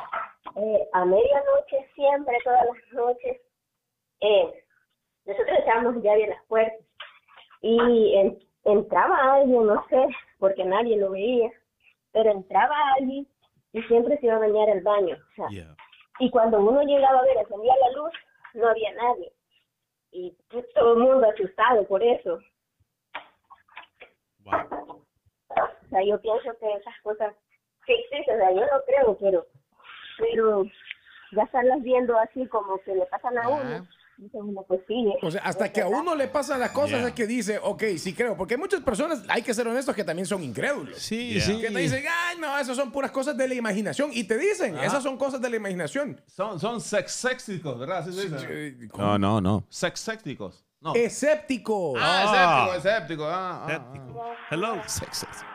Eh, 0.57 0.89
a 0.93 1.05
medianoche, 1.05 1.89
siempre, 1.95 2.37
todas 2.43 2.65
las 2.67 2.93
noches, 2.93 3.41
eh, 4.21 4.65
nosotros 5.27 5.59
echábamos 5.61 6.03
llave 6.03 6.25
a 6.25 6.29
las 6.31 6.45
puertas 6.47 6.81
y 7.61 8.15
en- 8.17 8.39
entraba 8.65 9.35
alguien, 9.35 9.65
no 9.65 9.87
sé, 9.89 10.07
porque 10.41 10.65
nadie 10.65 10.97
lo 10.97 11.11
veía, 11.13 11.53
pero 12.11 12.33
entraba 12.33 12.75
alguien 12.99 13.29
y 13.73 13.83
siempre 13.83 14.19
se 14.19 14.27
iba 14.27 14.35
a 14.35 14.41
bañar 14.41 14.69
al 14.71 14.81
baño. 14.81 15.17
O 15.17 15.35
sea, 15.37 15.47
Yeah. 15.51 15.77
y 16.19 16.31
cuando 16.31 16.59
uno 16.59 16.83
llegaba 16.83 17.21
a 17.21 17.23
ver, 17.23 17.37
encendía 17.37 17.75
la 17.77 17.91
luz, 17.93 18.13
no 18.55 18.69
había 18.69 18.93
nadie. 18.95 19.33
Y 20.11 20.37
todo 20.75 20.95
el 20.95 20.99
mundo 20.99 21.29
asustado 21.29 21.87
por 21.87 22.03
eso. 22.03 22.41
Wow. 24.41 24.80
O 25.91 25.97
sea, 25.97 26.01
yo 26.07 26.21
pienso 26.21 26.51
que 26.61 26.67
esas 26.73 26.95
cosas 27.03 27.35
sí 27.85 27.93
existen, 27.93 28.37
o 28.37 28.39
sea, 28.39 28.51
yo 28.53 28.61
no 28.61 28.83
creo, 28.87 29.19
pero, 29.19 29.47
pero 30.19 30.65
ya 31.33 31.43
estarlas 31.43 31.83
viendo 31.83 32.17
así 32.19 32.47
como 32.47 32.79
que 32.85 32.95
le 32.95 33.07
pasan 33.07 33.37
a 33.39 33.49
uno, 33.49 33.87
pues 34.69 34.81
sí. 34.87 35.13
O 35.23 35.31
sea, 35.31 35.41
hasta 35.43 35.73
que 35.73 35.81
a 35.81 35.89
uno 35.89 36.15
le 36.15 36.29
pasan 36.29 36.61
las 36.61 36.71
cosas 36.73 36.99
Yeah. 37.01 37.09
es 37.09 37.15
que 37.15 37.27
dice, 37.27 37.59
ok, 37.63 37.83
sí 37.97 38.15
creo. 38.15 38.37
Porque 38.37 38.55
hay 38.55 38.61
muchas 38.61 38.83
personas, 38.83 39.25
hay 39.29 39.41
que 39.43 39.53
ser 39.55 39.67
honestos, 39.67 39.95
que 39.97 40.05
también 40.05 40.27
son 40.27 40.43
incrédulos. 40.45 40.99
Sí, 40.99 41.31
Yeah. 41.35 41.41
sí. 41.45 41.61
Que 41.61 41.71
te 41.71 41.79
dicen, 41.79 42.05
ay, 42.09 42.37
no, 42.39 42.57
esas 42.59 42.77
son 42.77 42.93
puras 42.93 43.11
cosas 43.11 43.37
de 43.37 43.49
la 43.49 43.55
imaginación. 43.55 44.11
Y 44.13 44.25
te 44.25 44.37
dicen, 44.39 44.77
esas 44.79 45.03
son 45.03 45.17
cosas 45.17 45.41
de 45.41 45.49
la 45.51 45.57
imaginación. 45.57 46.21
Son, 46.27 46.61
son 46.61 46.81
sexéxicos, 46.81 47.79
¿verdad? 47.79 48.07
Eh, 48.49 48.77
No, 48.97 49.19
no, 49.19 49.41
no. 49.41 49.65
Sexécticos. 49.71 50.65
No. 50.83 50.95
Escéptico. 50.95 51.95
Ah, 51.99 52.71
escéptico, 52.75 52.77
escéptico. 52.77 53.25
Ah, 53.27 53.67
ah, 53.69 53.93
ah. 53.93 54.35
Hello. 54.51 54.75
Sexéxtico. 54.87 55.51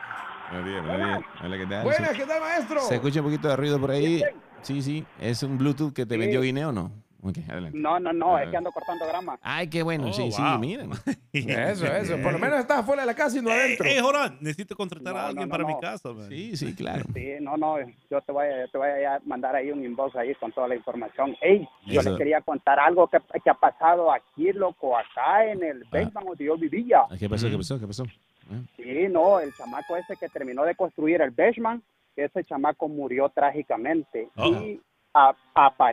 Buenos 0.52 0.70
días, 0.70 0.86
buenos 0.86 1.08
días. 1.08 1.20
Hola, 1.44 1.58
¿qué 1.58 1.66
tal? 1.66 1.84
Buenas, 1.84 2.12
Sí. 2.12 2.18
¿qué 2.18 2.26
tal, 2.26 2.42
maestro? 2.42 2.80
¿Se 2.82 2.96
escucha 2.96 3.20
un 3.20 3.26
poquito 3.26 3.48
de 3.48 3.56
ruido 3.56 3.80
por 3.80 3.92
ahí? 3.92 4.22
Sí, 4.62 4.82
sí. 4.82 5.06
¿Es 5.20 5.44
un 5.44 5.58
Bluetooth 5.58 5.94
que 5.94 6.06
te 6.06 6.18
vendió 6.18 6.42
Guineo 6.42 6.70
o 6.70 6.72
no? 6.72 6.92
Ok, 7.24 7.40
adelante. 7.50 7.76
No, 7.80 8.00
no, 8.00 8.14
no, 8.14 8.36
Ah. 8.36 8.44
es 8.44 8.50
que 8.52 8.58
ando 8.58 8.72
cortando 8.72 9.08
grama. 9.08 9.40
Ay, 9.42 9.68
qué 9.68 9.82
bueno. 9.82 10.10
Oh, 10.10 10.14
sí, 10.14 10.32
sí, 10.32 10.42
miren. 10.60 10.92
Eso, 11.34 11.88
eso. 11.88 12.18
Por 12.22 12.34
lo 12.34 12.40
menos 12.40 12.60
estás 12.60 12.80
afuera 12.80 13.02
de 13.02 13.08
la 13.08 13.16
casa 13.16 13.40
y 13.40 13.42
no 13.42 13.50
adentro. 13.50 13.86
Hey, 13.90 13.98
hold 14.02 14.16
on. 14.16 14.38
Necesito 14.42 14.76
contratar 14.76 15.14
No, 15.14 15.20
a 15.20 15.28
alguien 15.28 15.48
no, 15.48 15.52
para 15.52 15.64
no. 15.64 15.70
mi 15.70 15.80
casa, 15.82 16.14
man. 16.14 16.30
Sí, 16.30 16.56
sí, 16.56 16.76
claro. 16.76 17.04
Sí, 17.16 17.30
no, 17.42 17.58
no, 17.58 17.78
yo 18.12 18.22
te 18.22 18.32
voy 18.32 18.46
a, 18.46 18.68
te 18.72 18.78
voy 18.78 18.88
a 19.04 19.20
mandar 19.26 19.56
ahí 19.56 19.72
un 19.72 19.84
inbox 19.84 20.16
ahí 20.16 20.34
con 20.36 20.52
toda 20.52 20.68
la 20.68 20.76
información. 20.76 21.36
Ey, 21.42 21.68
yo 21.88 22.00
Eso. 22.02 22.10
les 22.12 22.18
quería 22.20 22.42
contar 22.42 22.80
algo 22.80 23.08
que, 23.08 23.18
que 23.44 23.50
ha 23.50 23.56
pasado 23.56 24.12
aquí, 24.14 24.54
loco, 24.54 24.96
acá 24.96 25.46
en 25.46 25.64
el 25.64 25.84
basement 25.86 26.28
donde 26.28 26.46
yo 26.46 26.56
vivía. 26.58 27.02
Ah, 27.10 27.16
¿Qué 27.20 27.28
pasó? 27.28 27.50
¿Qué 27.50 27.58
pasó? 27.58 27.80
¿Qué 27.80 27.88
pasó? 27.88 28.06
Ah. 28.52 28.62
Sí, 28.76 29.08
no, 29.10 29.40
el 29.40 29.54
chamaco 29.54 29.96
ese 29.98 30.16
que 30.18 30.30
terminó 30.30 30.64
de 30.64 30.76
construir 30.76 31.22
el 31.22 31.32
basement, 31.32 31.84
ese 32.16 32.44
chamaco 32.44 32.88
murió 32.88 33.30
trágicamente. 33.30 34.30
Oh. 34.38 34.46
Y 34.48 34.82
a- 35.14 35.36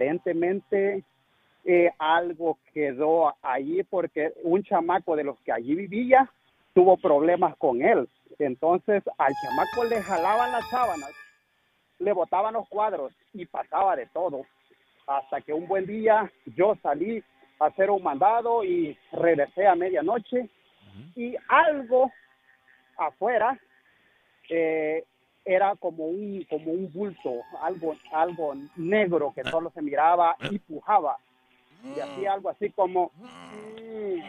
aparentemente 0.07 1.05
eh, 1.65 1.91
algo 1.99 2.59
quedó 2.75 3.35
allí 3.41 3.83
porque 3.85 4.33
un 4.43 4.63
chamaco 4.65 5.15
de 5.15 5.25
los 5.25 5.39
que 5.41 5.53
allí 5.53 5.75
vivía 5.77 6.29
tuvo 6.75 6.97
problemas 6.97 7.57
con 7.57 7.83
él. 7.83 8.09
Entonces 8.39 9.03
al 9.19 9.33
chamaco 9.43 9.85
le 9.89 10.03
jalaban 10.03 10.51
las 10.51 10.69
sábanas, 10.71 11.11
le 12.01 12.13
botaban 12.13 12.55
los 12.55 12.69
cuadros 12.69 13.13
y 13.33 13.47
pasaba 13.47 13.95
de 13.97 14.07
todo. 14.07 14.45
Hasta 15.07 15.41
que 15.41 15.53
un 15.53 15.69
buen 15.69 15.87
día 15.87 16.31
yo 16.57 16.77
salí 16.83 17.23
a 17.61 17.67
hacer 17.67 17.91
un 17.91 18.03
mandado 18.03 18.65
y 18.65 18.97
regresé 19.13 19.67
a 19.67 19.75
medianoche 19.77 20.49
y 21.15 21.37
algo 21.49 22.11
afuera 23.07 23.59
eh, 24.49 25.05
era 25.45 25.75
como 25.77 26.07
un 26.07 26.45
como 26.49 26.73
un 26.73 26.93
bulto, 26.93 27.41
algo 27.61 27.97
algo 28.13 28.55
negro 28.77 29.33
que 29.35 29.45
solo 29.45 29.71
se 29.71 29.83
miraba 29.83 30.37
y 30.51 30.59
pujaba 30.59 31.17
y 31.85 31.99
hacía 31.99 32.33
algo 32.33 32.51
así 32.51 32.71
como 32.71 33.11
mm. 33.17 34.21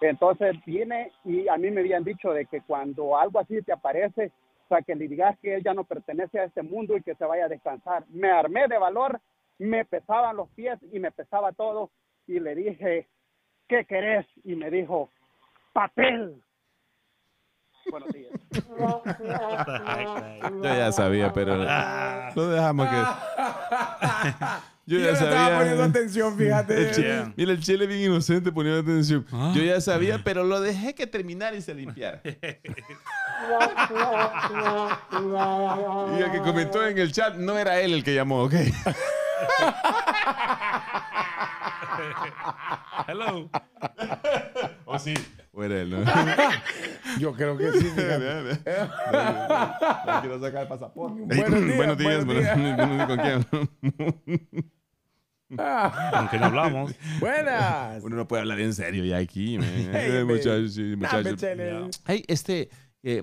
entonces 0.00 0.56
viene 0.64 1.12
y 1.24 1.48
a 1.48 1.56
mí 1.56 1.70
me 1.70 1.80
habían 1.80 2.04
dicho 2.04 2.32
de 2.32 2.46
que 2.46 2.62
cuando 2.62 3.16
algo 3.16 3.38
así 3.38 3.62
te 3.62 3.72
aparece, 3.72 4.32
o 4.66 4.68
sea, 4.68 4.82
que 4.82 4.96
le 4.96 5.06
digas 5.06 5.38
que 5.40 5.54
él 5.54 5.62
ya 5.62 5.74
no 5.74 5.84
pertenece 5.84 6.40
a 6.40 6.44
este 6.44 6.62
mundo 6.62 6.96
y 6.96 7.02
que 7.02 7.14
se 7.14 7.24
vaya 7.24 7.44
a 7.44 7.48
descansar. 7.48 8.04
Me 8.08 8.30
armé 8.30 8.66
de 8.66 8.78
valor, 8.78 9.20
me 9.58 9.84
pesaban 9.84 10.36
los 10.36 10.48
pies 10.50 10.78
y 10.92 10.98
me 10.98 11.12
pesaba 11.12 11.52
todo 11.52 11.90
y 12.26 12.40
le 12.40 12.56
dije, 12.56 13.06
¿qué 13.68 13.84
querés? 13.84 14.26
Y 14.42 14.56
me 14.56 14.70
dijo, 14.70 15.10
papel. 15.72 16.42
Buenos 17.90 18.08
días. 18.12 18.30
Yo 20.62 20.62
ya 20.62 20.92
sabía, 20.92 21.32
pero 21.32 21.56
lo 22.34 22.48
dejamos 22.48 22.88
que. 22.88 22.96
Yo 24.88 24.98
Yo 24.98 25.04
ya 25.04 25.06
le 25.06 25.12
estaba 25.18 25.58
poniendo 25.58 25.82
sabía. 25.82 25.84
atención, 25.84 26.38
fíjate. 26.38 26.78
El 26.80 26.92
chile- 26.94 27.06
Yeah. 27.08 27.32
Mira, 27.36 27.50
el 27.52 27.60
chile 27.60 27.86
bien 27.88 28.02
inocente 28.02 28.52
poniendo 28.52 28.80
atención. 28.82 29.26
Yo 29.52 29.60
ya 29.62 29.80
sabía, 29.80 30.20
pero 30.22 30.44
lo 30.44 30.60
dejé 30.60 30.94
que 30.94 31.08
terminara 31.08 31.56
y 31.56 31.62
se 31.62 31.74
limpiara. 31.74 32.20
Y 36.18 36.22
el 36.22 36.32
que 36.32 36.40
comentó 36.40 36.84
en 36.86 36.98
el 36.98 37.12
chat 37.12 37.34
no 37.36 37.58
era 37.58 37.80
él 37.80 37.92
el 37.94 38.04
que 38.04 38.14
llamó, 38.14 38.42
¿ok? 38.44 38.54
Hello. 43.08 43.48
¿O 44.84 44.98
sí? 44.98 45.14
O 45.58 45.64
era 45.64 45.80
él, 45.80 45.88
¿no? 45.90 46.04
Yo 47.18 47.32
creo 47.32 47.56
que 47.56 47.72
sí. 47.72 47.86
fíjate. 47.86 48.60
No 50.06 50.20
quiero 50.20 50.40
sacar 50.40 50.62
el 50.62 50.68
pasaporte. 50.68 51.22
Buenos 51.22 51.64
días, 51.64 51.76
buenos 51.76 51.98
días. 51.98 52.24
buenos 52.26 52.44
días. 52.44 52.56
buenos- 52.56 52.76
buenos 52.76 52.96
días, 52.96 53.06
¿Con 53.06 53.18
quién? 53.18 53.42
¿Con 55.56 56.28
quién 56.28 56.42
hablamos? 56.42 56.92
buenas. 57.20 58.02
Uno 58.04 58.16
no 58.16 58.28
puede 58.28 58.42
hablar 58.42 58.60
en 58.60 58.74
serio 58.74 59.02
ya 59.04 59.16
aquí. 59.16 59.58
Hey, 59.92 60.24
muchachos, 60.24 60.76
Nah, 60.76 60.96
muchachos. 61.22 62.00
Hey, 62.06 62.22
este, 62.26 62.68
eh, 63.02 63.22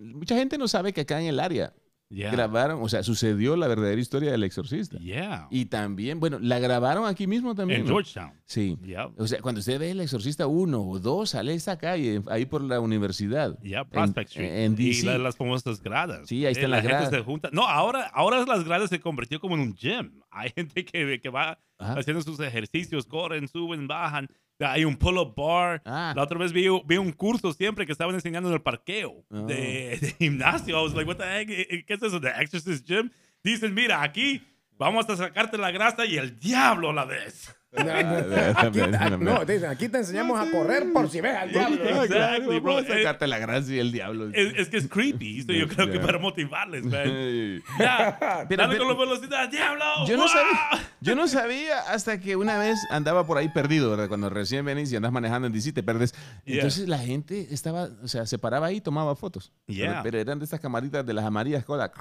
mucha 0.00 0.34
gente 0.34 0.58
no 0.58 0.66
sabe 0.66 0.92
que 0.92 1.02
acá 1.02 1.20
en 1.20 1.28
el 1.28 1.38
área 1.38 1.72
Yeah. 2.12 2.32
grabaron, 2.32 2.82
o 2.82 2.88
sea, 2.88 3.04
sucedió 3.04 3.54
la 3.56 3.68
verdadera 3.68 4.00
historia 4.00 4.32
del 4.32 4.42
exorcista. 4.42 4.98
Yeah. 4.98 5.46
Y 5.48 5.66
también, 5.66 6.18
bueno, 6.18 6.40
la 6.40 6.58
grabaron 6.58 7.06
aquí 7.06 7.28
mismo 7.28 7.54
también. 7.54 7.82
En 7.82 7.86
¿no? 7.86 7.92
Georgetown. 7.92 8.32
Sí. 8.46 8.76
Yeah. 8.82 9.10
O 9.16 9.28
sea, 9.28 9.40
cuando 9.40 9.60
usted 9.60 9.78
ve 9.78 9.92
el 9.92 10.00
exorcista 10.00 10.48
1 10.48 10.82
o 10.82 10.98
2, 10.98 11.30
sale 11.30 11.54
esa 11.54 11.78
calle, 11.78 12.20
ahí 12.28 12.46
por 12.46 12.62
la 12.62 12.80
universidad. 12.80 13.56
Yeah, 13.62 13.84
Prospect 13.84 14.36
en, 14.36 14.42
Street. 14.44 14.64
En 14.64 14.72
y 14.72 14.76
DC. 14.88 15.06
la- 15.06 15.18
las 15.18 15.36
famosas 15.36 15.80
gradas. 15.80 16.26
Sí, 16.28 16.44
ahí 16.46 16.52
están 16.52 16.64
Eh, 16.64 16.68
las 16.68 16.78
la 16.84 16.90
gente 16.90 17.02
gradas. 17.04 17.10
se 17.16 17.22
junta. 17.24 17.48
No, 17.52 17.62
ahora, 17.68 18.10
ahora 18.12 18.44
las 18.44 18.64
gradas 18.64 18.90
se 18.90 18.98
convirtió 19.00 19.38
como 19.40 19.54
en 19.54 19.60
un 19.60 19.74
gym. 19.76 20.10
Hay 20.32 20.50
gente 20.50 20.84
que, 20.84 21.20
que 21.20 21.28
va 21.28 21.60
Ajá. 21.78 21.94
haciendo 22.00 22.22
sus 22.22 22.40
ejercicios, 22.40 23.06
corren, 23.06 23.46
suben, 23.46 23.86
bajan. 23.86 24.26
Hay 24.64 24.84
un 24.84 24.96
pull-up 24.96 25.34
bar. 25.34 25.82
Ah. 25.84 26.12
La 26.14 26.22
otra 26.22 26.38
vez 26.38 26.52
vi, 26.52 26.66
vi 26.86 26.96
un 26.96 27.12
curso 27.12 27.52
siempre 27.52 27.86
que 27.86 27.92
estaban 27.92 28.14
enseñando 28.14 28.48
en 28.48 28.54
el 28.54 28.62
parqueo 28.62 29.24
Oh. 29.30 29.46
de, 29.46 29.98
de 30.00 30.14
gimnasio. 30.18 30.78
I 30.78 30.82
was 30.84 30.94
like, 30.94 31.08
what 31.08 31.16
the 31.16 31.24
heck? 31.24 31.48
Eh, 31.50 31.84
¿Qué 31.86 31.94
es 31.94 32.02
eso? 32.02 32.20
¿The 32.20 32.30
Exorcist 32.40 32.86
Gym? 32.86 33.10
Dicen, 33.42 33.72
mira, 33.74 34.02
aquí 34.02 34.42
vamos 34.78 35.08
a 35.08 35.16
sacarte 35.16 35.56
la 35.58 35.70
grasa 35.70 36.04
y 36.04 36.16
el 36.18 36.38
diablo 36.38 36.90
a 36.90 36.92
la 36.92 37.04
vez. 37.04 37.54
No, 37.72 37.84
no, 37.84 38.58
aquí, 38.58 38.80
ah, 38.80 39.10
no, 39.16 39.46
te 39.46 39.52
dicen, 39.52 39.70
aquí 39.70 39.88
te 39.88 39.98
enseñamos 39.98 40.40
a 40.40 40.50
correr 40.50 40.92
por 40.92 41.08
si 41.08 41.20
ves 41.20 41.36
al 41.36 41.52
diablo. 41.52 41.78
Ah, 41.84 42.02
Exactly, 42.04 42.58
bro. 42.58 42.82
sacarte 42.84 43.28
la 43.28 43.38
gracia 43.38 43.76
y 43.76 43.78
el 43.78 43.92
diablo. 43.92 44.28
Es, 44.34 44.54
es 44.56 44.68
que 44.68 44.76
es 44.78 44.88
creepy. 44.88 45.44
yo 45.46 45.68
creo 45.68 45.86
que 45.86 45.92
Yeah. 45.92 46.02
para 46.06 46.18
motivarles, 46.18 46.82
man. 46.84 47.62
Ya, 47.78 48.18
dale 48.20 48.46
pero- 48.48 48.78
con 48.78 48.88
la 48.88 48.94
velocidad, 48.94 49.48
diablo. 49.48 49.84
Yo 50.04 50.16
no 50.16 50.26
sabía, 50.26 50.58
yo 51.00 51.14
no 51.14 51.28
sabía 51.28 51.78
hasta 51.92 52.18
que 52.18 52.34
una 52.34 52.58
vez 52.58 52.76
andaba 52.90 53.24
por 53.24 53.38
ahí 53.38 53.48
perdido, 53.50 53.88
¿verdad? 53.90 54.08
Cuando 54.08 54.30
recién 54.30 54.64
venís 54.64 54.90
y 54.92 54.96
andas 54.96 55.12
manejando 55.12 55.46
en 55.46 55.52
DC 55.52 55.72
te 55.72 55.84
perdes. 55.84 56.12
Yeah. 56.44 56.56
Entonces 56.56 56.88
la 56.88 56.98
gente 56.98 57.46
estaba, 57.54 57.88
o 58.02 58.08
sea, 58.08 58.26
se 58.26 58.36
paraba 58.38 58.66
ahí 58.66 58.78
y 58.78 58.80
tomaba 58.80 59.14
fotos. 59.14 59.52
Yeah. 59.68 59.90
Pero, 59.90 60.02
pero 60.02 60.18
eran 60.18 60.38
de 60.40 60.44
estas 60.44 60.58
camaritas 60.58 61.06
de 61.06 61.12
las 61.14 61.24
amarillas 61.24 61.64
cola. 61.64 61.92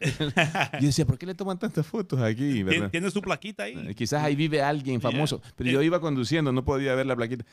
Yo 0.80 0.86
decía, 0.86 1.06
¿por 1.06 1.16
qué 1.16 1.26
le 1.26 1.34
toman 1.34 1.58
tantas 1.58 1.86
fotos 1.86 2.20
aquí? 2.20 2.62
¿verdad? 2.62 2.90
Tiene 2.90 3.10
su 3.10 3.22
plaquita 3.22 3.62
ahí. 3.64 3.86
Eh, 3.88 3.94
Quizás 3.94 4.22
ahí 4.22 4.34
vive 4.34 4.60
alguien 4.60 4.81
famoso. 5.00 5.40
Pero 5.56 5.70
yo 5.70 5.82
iba 5.82 6.00
conduciendo, 6.00 6.52
no 6.52 6.64
podía 6.64 6.94
ver 6.94 7.06
la 7.06 7.16
plaquita. 7.16 7.44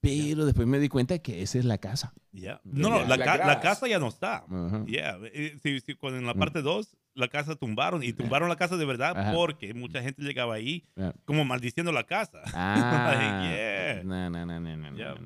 Pero 0.00 0.46
después 0.46 0.66
me 0.68 0.78
di 0.78 0.88
cuenta 0.88 1.18
que 1.18 1.42
esa 1.42 1.58
es 1.58 1.64
la 1.64 1.78
casa. 1.78 2.14
Yeah. 2.32 2.60
No, 2.64 2.88
no, 2.88 3.00
la, 3.04 3.16
La 3.16 3.24
ca- 3.24 3.46
la 3.46 3.60
casa 3.60 3.88
ya 3.88 3.98
no 3.98 4.06
está. 4.08 4.44
Yeah. 4.86 5.18
eh, 5.32 5.58
sí, 5.62 5.80
sí, 5.80 5.94
cuando 5.94 6.18
en 6.20 6.26
la 6.26 6.34
parte 6.34 6.62
2 6.62 6.96
la 7.18 7.28
casa 7.28 7.54
tumbaron 7.56 8.02
y 8.02 8.12
tumbaron 8.12 8.48
la 8.48 8.56
casa 8.56 8.76
de 8.76 8.84
verdad 8.84 9.16
Ajá. 9.18 9.32
porque 9.32 9.72
mucha 9.74 10.02
gente 10.02 10.22
llegaba 10.22 10.54
ahí 10.54 10.84
Yeah. 10.96 11.14
como 11.24 11.44
maldiciendo 11.44 11.90
la 11.92 12.04
casa. 12.04 12.40
Ah, 12.54 14.00
no, 14.04 14.30
no, 14.30 14.46
no, 14.46 14.60
no, 14.60 14.78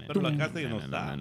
pero 0.06 0.20
la 0.20 0.36
casa 0.36 0.60
ya 0.60 0.68
no 0.68 0.78
está. 0.80 1.16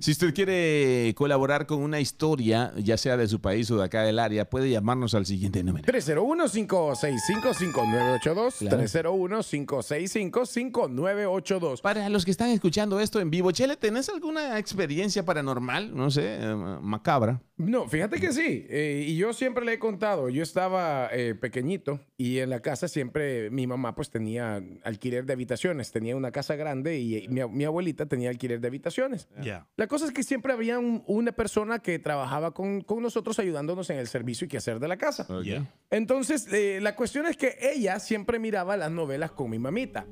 Si 0.00 0.10
usted 0.12 0.34
quiere 0.34 1.12
colaborar 1.16 1.66
con 1.66 1.82
una 1.82 2.00
historia, 2.00 2.72
ya 2.76 2.96
sea 2.96 3.16
de 3.16 3.26
su 3.28 3.40
país 3.40 3.70
o 3.70 3.78
de 3.78 3.84
acá 3.84 4.02
del 4.02 4.18
área, 4.18 4.48
puede 4.48 4.70
llamarnos 4.70 5.14
al 5.14 5.26
siguiente 5.26 5.62
número. 5.64 5.84
301-565-5982. 5.92 8.58
Claro. 8.58 8.78
301-565-5982. 8.82 11.80
Para 11.80 12.08
los 12.08 12.24
que 12.24 12.30
están 12.30 12.50
escuchando 12.50 13.00
esto 13.00 13.20
en 13.20 13.30
vivo, 13.30 13.50
Chele, 13.52 13.76
¿tenés 13.76 14.08
alguna 14.08 14.58
experiencia 14.58 15.24
paranormal? 15.24 15.94
No 15.94 16.10
sé, 16.10 16.38
eh, 16.40 16.54
macabra. 16.80 17.40
No, 17.56 17.86
fíjate 17.88 18.18
que 18.18 18.32
sí. 18.32 18.66
eh, 18.68 19.04
y 19.06 19.16
yo 19.16 19.32
siempre 19.32 19.64
le 19.64 19.74
he 19.74 19.78
contado. 19.78 20.28
Yo 20.28 20.42
estaba 20.42 21.08
eh, 21.12 21.36
pequeñito 21.36 22.00
y 22.16 22.38
en 22.40 22.50
la 22.50 22.58
casa 22.60 22.88
siempre 22.88 23.48
mi 23.50 23.68
mamá 23.68 23.94
pues 23.94 24.10
tenía 24.10 24.60
alquiler 24.82 25.24
de 25.24 25.34
habitaciones. 25.34 25.92
Tenía 25.92 26.16
una 26.16 26.32
casa 26.32 26.56
grande 26.56 26.98
y 26.98 27.28
mi, 27.28 27.44
mi 27.48 27.64
abuelita 27.64 28.06
tenía 28.06 28.30
alquiler 28.30 28.60
de 28.60 28.66
habitaciones. 28.66 29.28
Yeah. 29.40 29.68
La 29.76 29.86
cosa 29.86 30.06
es 30.06 30.10
que 30.12 30.24
siempre 30.24 30.52
había 30.52 30.80
un- 30.80 31.04
una 31.06 31.30
persona 31.30 31.78
que 31.78 32.00
trabajaba 32.00 32.52
con, 32.54 32.80
con 32.80 33.00
nosotros 33.02 33.38
ayudándonos 33.38 33.88
en 33.90 33.98
el 33.98 34.08
servicio 34.08 34.46
y 34.46 34.48
quehacer 34.48 34.80
de 34.80 34.88
la 34.88 34.96
casa. 34.96 35.28
Yeah. 35.44 35.72
Entonces, 35.90 36.52
eh, 36.52 36.80
la 36.82 36.96
cuestión 36.96 37.26
es 37.26 37.36
que 37.36 37.56
ella 37.60 38.00
siempre 38.00 38.40
miraba 38.40 38.76
las 38.76 38.90
novelas 38.90 39.30
con 39.30 39.48
mi 39.50 39.60
mamita. 39.60 40.06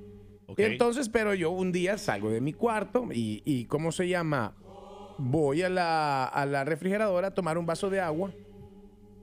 Ok. 0.46 0.60
Entonces, 0.60 1.08
pero 1.08 1.34
yo 1.34 1.50
un 1.50 1.72
día 1.72 1.98
salgo 1.98 2.30
de 2.30 2.40
mi 2.40 2.52
cuarto 2.52 3.08
y, 3.12 3.42
y 3.44 3.64
¿cómo 3.64 3.90
se 3.90 4.06
llama? 4.06 4.54
Voy 5.24 5.62
a 5.62 5.68
la, 5.68 6.24
a 6.24 6.46
la 6.46 6.64
refrigeradora 6.64 7.28
a 7.28 7.34
tomar 7.34 7.58
un 7.58 7.66
vaso 7.66 7.90
de 7.90 8.00
agua 8.00 8.32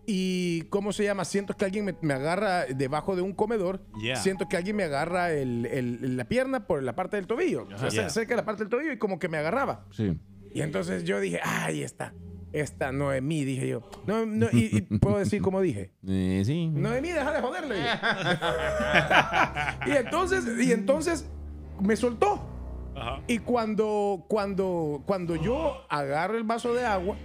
y, 0.06 0.62
¿cómo 0.70 0.92
se 0.94 1.04
llama? 1.04 1.26
Siento 1.26 1.56
que 1.56 1.66
alguien 1.66 1.86
me, 1.86 1.96
me 2.02 2.14
agarra 2.14 2.66
debajo 2.66 3.16
de 3.16 3.22
un 3.22 3.34
comedor. 3.34 3.82
Yeah. 4.02 4.16
Siento 4.16 4.48
que 4.48 4.58
alguien 4.58 4.76
me 4.76 4.84
agarra 4.86 5.32
el- 5.34 5.66
el- 5.68 6.18
la 6.18 6.24
pierna 6.24 6.66
por 6.66 6.82
la 6.82 6.96
parte 6.96 7.18
del 7.18 7.28
tobillo. 7.28 7.68
O 7.74 7.78
sea, 7.78 7.90
Yeah. 7.90 8.10
cerca 8.10 8.30
de 8.32 8.38
la 8.38 8.46
parte 8.46 8.64
del 8.64 8.70
tobillo 8.70 8.92
y 8.92 8.98
como 8.98 9.20
que 9.20 9.30
me 9.30 9.38
agarraba. 9.38 9.86
Sí. 9.92 10.18
Y 10.54 10.62
entonces 10.62 11.04
yo 11.04 11.20
dije, 11.20 11.40
ahí 11.44 11.84
está. 11.84 12.14
Esta 12.54 12.92
Noemí, 12.92 13.46
dije 13.46 13.68
yo. 13.68 13.88
No, 14.08 14.26
no, 14.26 14.48
y, 14.52 14.78
y 14.78 14.82
puedo 14.98 15.20
decir 15.20 15.42
como 15.44 15.62
dije. 15.62 15.92
Eh, 16.08 16.42
sí. 16.44 16.68
Noemí, 16.70 17.10
deja 17.12 17.32
de 17.32 17.42
joderle. 17.42 17.76
y 19.86 19.92
entonces, 19.92 20.44
y 20.66 20.72
entonces 20.72 21.28
me 21.82 21.96
soltó. 21.96 22.42
Y 23.28 23.40
cuando, 23.40 24.26
cuando, 24.28 25.04
cuando 25.06 25.36
yo 25.36 25.86
agarro 25.90 26.38
el 26.38 26.44
vaso 26.44 26.74
de 26.74 26.86
agua, 26.86 27.18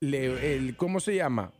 le, 0.00 0.74
¿cómo 0.76 1.00
se 1.00 1.16
llama? 1.16 1.52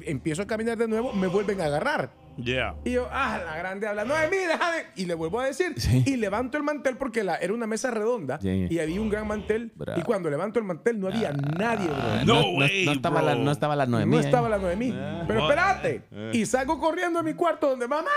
Empiezo 0.00 0.42
a 0.42 0.46
caminar 0.46 0.76
de 0.78 0.88
nuevo, 0.88 1.12
me 1.12 1.26
vuelven 1.26 1.60
a 1.60 1.66
agarrar. 1.66 2.10
Yeah. 2.44 2.74
Y 2.84 2.92
yo, 2.92 3.08
ah, 3.10 3.40
la 3.44 3.56
grande 3.56 3.86
habla, 3.86 4.04
Noemí, 4.04 4.36
deja 4.36 4.72
de... 4.72 4.86
Y 4.96 5.06
le 5.06 5.14
vuelvo 5.14 5.40
a 5.40 5.46
decir, 5.46 5.74
Sí. 5.76 6.02
y 6.06 6.16
levanto 6.16 6.56
el 6.56 6.62
mantel 6.62 6.96
porque 6.96 7.22
la, 7.24 7.36
era 7.36 7.52
una 7.52 7.66
mesa 7.66 7.90
redonda 7.90 8.38
Sí. 8.40 8.66
y 8.70 8.78
había 8.78 9.00
un 9.00 9.08
gran 9.10 9.26
mantel. 9.26 9.72
Bravo. 9.74 10.00
Y 10.00 10.02
cuando 10.02 10.30
levanto 10.30 10.58
el 10.58 10.64
mantel 10.64 10.98
no 11.00 11.08
había 11.08 11.32
nadie, 11.32 11.86
bro. 11.88 12.24
No 12.24 12.42
no, 12.42 12.48
way, 12.58 12.84
no 12.86 12.92
estaba 12.92 13.22
la, 13.22 13.34
bro. 13.34 13.44
no 13.44 13.50
estaba 13.50 13.76
la 13.76 13.86
Noemí. 13.86 14.16
No 14.16 14.20
¿eh? 14.22 14.24
estaba 14.24 14.48
la 14.48 14.58
Noemí. 14.58 14.94
Pero 15.26 15.40
What? 15.40 15.50
espérate. 15.50 16.02
Y 16.32 16.46
salgo 16.46 16.78
corriendo 16.78 17.18
a 17.18 17.22
mi 17.22 17.34
cuarto 17.34 17.70
donde 17.70 17.86
mamá, 17.88 18.08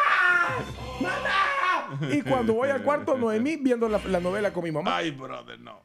mamá. 1.00 2.14
Y 2.14 2.22
cuando 2.22 2.54
voy 2.54 2.70
al 2.70 2.82
cuarto, 2.84 3.18
Noemí 3.18 3.58
viendo 3.58 3.88
la, 3.90 4.00
la 4.08 4.20
novela 4.20 4.52
con 4.52 4.64
mi 4.64 4.72
mamá. 4.72 4.98
Ay, 4.98 5.12
brother, 5.12 5.60
no. 5.60 5.82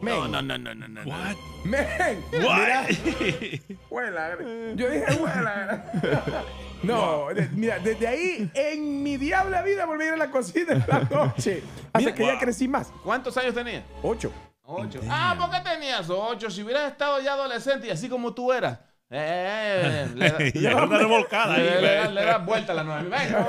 Men, 0.00 0.14
No, 0.14 0.28
no, 0.28 0.42
no, 0.42 0.58
no, 0.58 0.74
no, 0.74 0.88
no. 0.88 1.00
What? 1.02 1.36
men, 1.64 2.24
mira, 2.32 2.46
What? 2.48 3.76
huela. 3.90 4.36
Yo 4.74 4.90
dije, 4.90 5.14
huela. 5.20 5.84
No, 6.82 7.28
de- 7.34 7.46
mira, 7.50 7.78
desde 7.78 8.06
ahí, 8.08 8.50
en 8.54 9.02
mi 9.02 9.18
diabla 9.18 9.60
vida, 9.60 9.84
volví 9.84 10.04
a 10.04 10.06
ir 10.08 10.12
a 10.14 10.16
la 10.16 10.30
cocina 10.30 10.72
en 10.72 10.84
la 10.88 11.00
noche. 11.10 11.62
Hasta 11.92 11.98
Mira, 11.98 12.14
que 12.14 12.24
ya 12.24 12.38
crecí 12.38 12.66
más. 12.68 12.90
¿Cuántos 13.04 13.36
años 13.36 13.52
tenía? 13.54 13.84
Ocho. 14.02 14.32
Ocho. 14.64 14.98
Ah, 15.10 15.34
¿por 15.38 15.50
qué 15.50 15.58
tenías 15.68 16.08
ocho? 16.08 16.48
Si 16.48 16.62
hubieras 16.62 16.90
estado 16.90 17.20
ya 17.20 17.34
adolescente 17.34 17.86
y 17.88 17.90
así 17.90 18.08
como 18.08 18.32
tú 18.32 18.50
eras. 18.50 18.78
Eh, 19.12 20.06
le, 20.14 20.28
le- 20.38 20.52
Ya 20.52 20.70
era 20.70 20.84
una 20.84 20.98
revolcada 20.98 21.54
ahí, 21.54 21.62
le- 21.64 21.80
le- 21.80 22.00
man. 22.04 22.14
le 22.14 22.24
das 22.24 22.44
vuelta 22.46 22.70
a 22.72 22.74
la 22.76 22.84
Noemí. 22.84 23.08
Venga. 23.10 23.46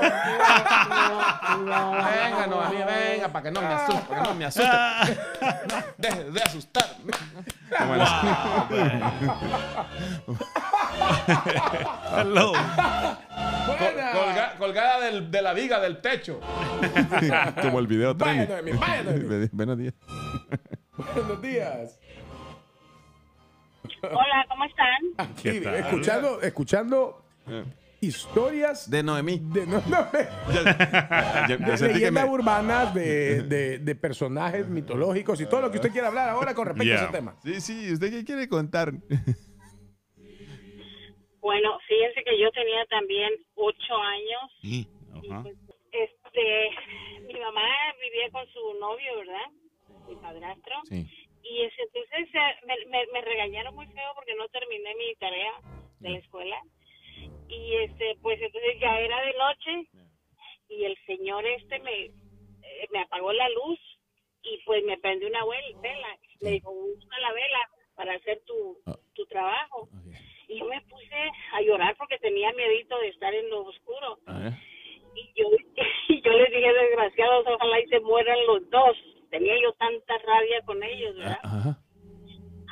venga, 1.56 2.46
Noemí, 2.48 2.76
venga, 2.84 3.28
para 3.28 3.42
que 3.44 3.50
no 3.52 3.60
me 3.62 3.68
asuste, 3.68 4.02
para 4.08 4.22
que 4.22 4.28
no 4.28 4.34
me 4.34 4.44
asuste. 4.44 4.68
Deje 5.98 6.24
de 6.24 6.42
asustar. 6.42 6.84
Como 7.78 7.94
la- 7.94 8.64
Hello. 12.16 12.52
Colga- 13.66 14.54
colgada 14.58 15.00
del- 15.00 15.30
de 15.30 15.42
la 15.42 15.52
viga 15.52 15.78
del 15.80 16.00
techo. 16.00 16.40
Como 17.62 17.78
el 17.78 17.86
video 17.86 18.14
Vaya, 18.14 18.46
Noemí, 18.46 18.72
vaya, 18.72 19.02
Noemí. 19.04 19.48
Buenos 19.52 19.78
días. 19.78 19.94
Buenos 21.14 21.40
días. 21.40 21.98
Hola, 24.02 24.46
¿cómo 24.48 24.64
están? 24.64 24.96
Aquí, 25.18 25.42
¿Qué 25.42 25.60
tal? 25.60 25.74
escuchando, 25.76 26.40
escuchando 26.42 27.24
historias 28.00 28.90
De 28.90 29.02
Noemí. 29.02 29.38
de, 29.40 29.66
no, 29.66 29.80
Ya- 29.88 31.58
ya 31.76 31.86
leyendas 31.86 32.24
me- 32.24 32.30
urbanas, 32.30 32.92
de, 32.94 33.42
de- 33.48 33.78
de 33.78 33.94
personajes 33.94 34.68
mitológicos 34.68 35.40
y 35.40 35.46
todo 35.46 35.60
lo 35.60 35.70
que 35.70 35.76
usted 35.78 35.92
quiera 35.92 36.08
hablar 36.08 36.28
ahora 36.30 36.54
con 36.54 36.66
respecto 36.66 36.92
a 36.92 36.96
ese 36.96 37.12
tema. 37.12 37.36
Sí, 37.44 37.60
sí, 37.60 37.92
¿usted 37.92 38.10
qué 38.10 38.24
quiere 38.24 38.48
contar? 38.48 38.92
Bueno, 41.40 41.76
fíjense 41.88 42.22
que 42.22 42.38
yo 42.40 42.48
tenía 42.52 42.86
también 42.86 43.28
ocho 43.56 43.94
años. 43.96 44.52
Sí. 44.62 44.86
Ajá. 45.10 45.42
Este, 45.90 46.70
mi 47.26 47.40
mamá 47.40 47.62
vivía 48.00 48.30
con 48.30 48.46
su 48.46 48.60
novio, 48.78 49.16
¿verdad? 49.18 50.06
Mi 50.08 50.14
padrastro. 50.14 50.74
Sí. 50.88 51.04
Y 51.42 51.62
ese- 51.62 51.82
entonces 51.82 52.28
eh, 52.34 52.54
me, 52.66 52.76
me, 52.86 53.06
me 53.12 53.20
regañaron 53.20 53.74
muy 53.74 53.86
feo 53.86 54.12
porque 54.14 54.34
no 54.34 54.48
terminé 54.48 54.94
mi 54.94 55.14
tarea 55.16 55.52
de 56.00 56.10
la 56.10 56.18
escuela. 56.18 56.60
Y 57.48 57.74
este, 57.76 58.16
pues 58.22 58.40
entonces 58.40 58.78
ya 58.80 58.98
era 59.00 59.20
de 59.22 59.32
noche 59.34 59.88
y 60.68 60.84
el 60.84 60.96
señor 61.06 61.44
este 61.46 61.78
me, 61.80 62.04
eh, 62.04 62.88
me 62.92 63.00
apagó 63.00 63.32
la 63.32 63.48
luz 63.50 63.78
y 64.42 64.58
pues 64.64 64.82
me 64.84 64.96
prendió 64.98 65.28
una 65.28 65.44
vela. 65.44 66.18
Me 66.40 66.50
dijo, 66.52 66.70
usa 66.70 67.18
la 67.20 67.32
vela 67.32 67.68
para 67.94 68.14
hacer 68.14 68.40
tu, 68.46 68.78
Ah. 68.86 68.96
tu 69.14 69.26
trabajo. 69.26 69.88
Y 70.48 70.58
yo 70.58 70.64
me 70.66 70.80
puse 70.82 71.30
a 71.52 71.60
llorar 71.62 71.94
porque 71.96 72.18
tenía 72.18 72.52
miedito 72.52 72.98
de 72.98 73.08
estar 73.08 73.34
en 73.34 73.48
lo 73.50 73.64
oscuro. 73.64 74.18
Y 75.14 75.32
yo, 75.36 75.46
y 76.08 76.22
yo 76.22 76.32
les 76.32 76.50
dije, 76.50 76.72
desgraciados, 76.72 77.46
ojalá 77.46 77.80
y 77.80 77.86
se 77.88 78.00
mueran 78.00 78.46
los 78.46 78.68
dos. 78.70 78.96
Tenía 79.32 79.54
yo 79.62 79.72
tanta 79.72 80.18
rabia 80.18 80.60
con 80.66 80.82
ellos, 80.82 81.16
¿verdad? 81.16 81.40
Ajá. 81.42 81.78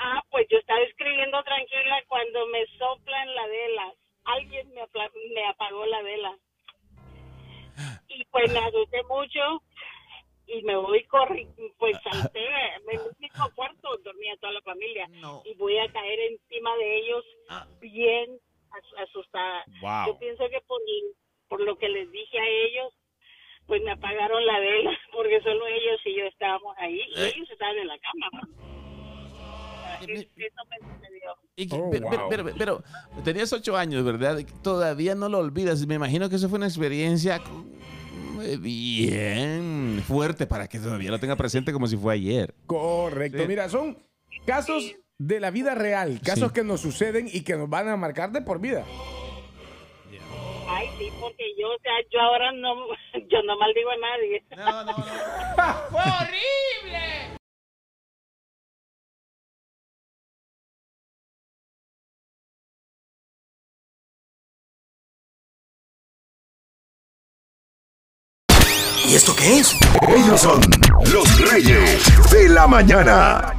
Ah, 0.03 0.23
pues 0.31 0.47
yo 0.51 0.59
estaba 0.59 0.81
escribiendo 0.83 1.43
tranquila 1.43 2.03
cuando 2.07 2.47
me 2.49 2.65
soplan 2.79 3.35
la 3.35 3.47
vela. 3.47 3.95
Alguien 4.25 4.69
me, 4.75 4.83
me 5.35 5.47
apagó 5.49 5.87
la 5.87 6.03
vela. 6.03 6.37
Y 8.09 8.25
pues 8.27 8.53
me 8.53 8.59
asusté 8.59 9.03
mucho 9.05 9.63
y 10.47 10.63
me 10.65 10.77
voy 10.77 11.03
corriendo, 11.05 11.55
pues 11.79 11.97
salté 12.03 12.45
en 12.45 12.83
el 12.91 13.01
único 13.19 13.51
cuarto 13.55 13.97
dormía 14.05 14.37
toda 14.39 14.53
la 14.53 14.61
familia 14.63 15.07
No. 15.13 15.43
y 15.47 15.55
voy 15.55 15.79
a 15.79 15.91
caer 15.93 16.19
encima 16.21 16.77
de 16.77 16.99
ellos 16.99 17.25
bien 17.81 18.39
as- 18.73 19.09
asustada. 19.09 19.65
Wow. 19.81 20.09
Yo 20.09 20.19
pienso 20.19 20.47
que 20.51 20.61
por, 20.67 20.79
por 21.49 21.61
lo 21.63 21.79
que 21.79 21.89
les 21.89 22.11
dije 22.11 22.39
a 22.39 22.47
ellos, 22.49 22.93
pues 23.67 23.81
me 23.83 23.93
apagaron 23.93 24.45
la 24.45 24.59
vela 24.59 24.99
porque 25.13 25.41
solo 25.43 25.67
ellos 25.69 26.01
y 26.05 26.17
yo 26.17 26.25
estábamos 26.27 26.75
ahí 26.79 27.01
y 27.15 27.23
ellos 27.23 27.49
estaban 27.51 27.79
en 27.79 27.87
la 27.87 27.99
cama. 27.99 28.29
¿no? 28.33 28.41
Es- 30.09 30.29
Eso 30.37 30.65
me 30.69 30.79
sucedió. 30.95 31.37
Y 31.57 31.69
que- 31.69 31.77
Oh, 31.77 31.91
pero, 32.31 32.45
pero- 32.57 32.83
tenías 33.25 33.53
ocho 33.53 33.77
años, 33.77 34.05
¿verdad? 34.05 34.41
Todavía 34.63 35.15
no 35.15 35.29
lo 35.29 35.39
olvidas. 35.39 35.87
Me 35.87 35.97
imagino 35.97 36.29
que 36.31 36.37
eso 36.37 36.49
fue 36.49 36.57
una 36.59 36.67
experiencia 36.69 37.41
eh, 38.43 38.57
bien 38.57 40.03
fuerte 40.07 40.47
para 40.47 40.67
que 40.69 40.79
todavía 40.79 41.11
lo 41.11 41.19
tenga 41.19 41.37
presente 41.37 41.73
como 41.73 41.87
si 41.87 41.97
fue 41.97 42.15
ayer. 42.15 42.55
Correcto. 42.67 43.39
Sí. 43.39 43.45
Mira, 43.47 43.69
son 43.69 43.99
casos 44.47 44.95
de 45.19 45.39
la 45.41 45.51
vida 45.51 45.75
real, 45.75 46.21
casos 46.25 46.49
Sí. 46.49 46.55
que 46.55 46.65
nos 46.65 46.81
suceden 46.81 47.29
y 47.31 47.43
que 47.43 47.57
nos 47.57 47.69
van 47.69 47.89
a 47.89 47.97
marcar 47.99 48.33
de 48.33 48.41
por 48.41 48.59
vida. 48.61 48.85
Ay, 50.73 50.87
sí, 50.99 51.09
porque 51.21 51.45
yo, 51.59 51.67
o 51.69 51.79
sea, 51.83 51.93
yo 52.11 52.21
ahora 52.21 52.53
no, 52.53 52.75
yo 53.29 53.43
no 53.45 53.59
maldigo 53.59 53.91
a 53.91 53.97
nadie. 53.97 54.45
No, 54.57 54.85
no, 54.85 54.93
no. 54.99 55.05
¡Fue 55.91 56.01
horrible! 56.01 56.70
¿Y 69.11 69.17
esto 69.17 69.35
qué 69.35 69.59
es? 69.59 69.77
Ellos 70.09 70.41
son 70.41 70.61
los 71.13 71.51
reyes 71.51 72.01
de 72.31 72.49
la 72.49 72.69
mañana. 72.69 73.53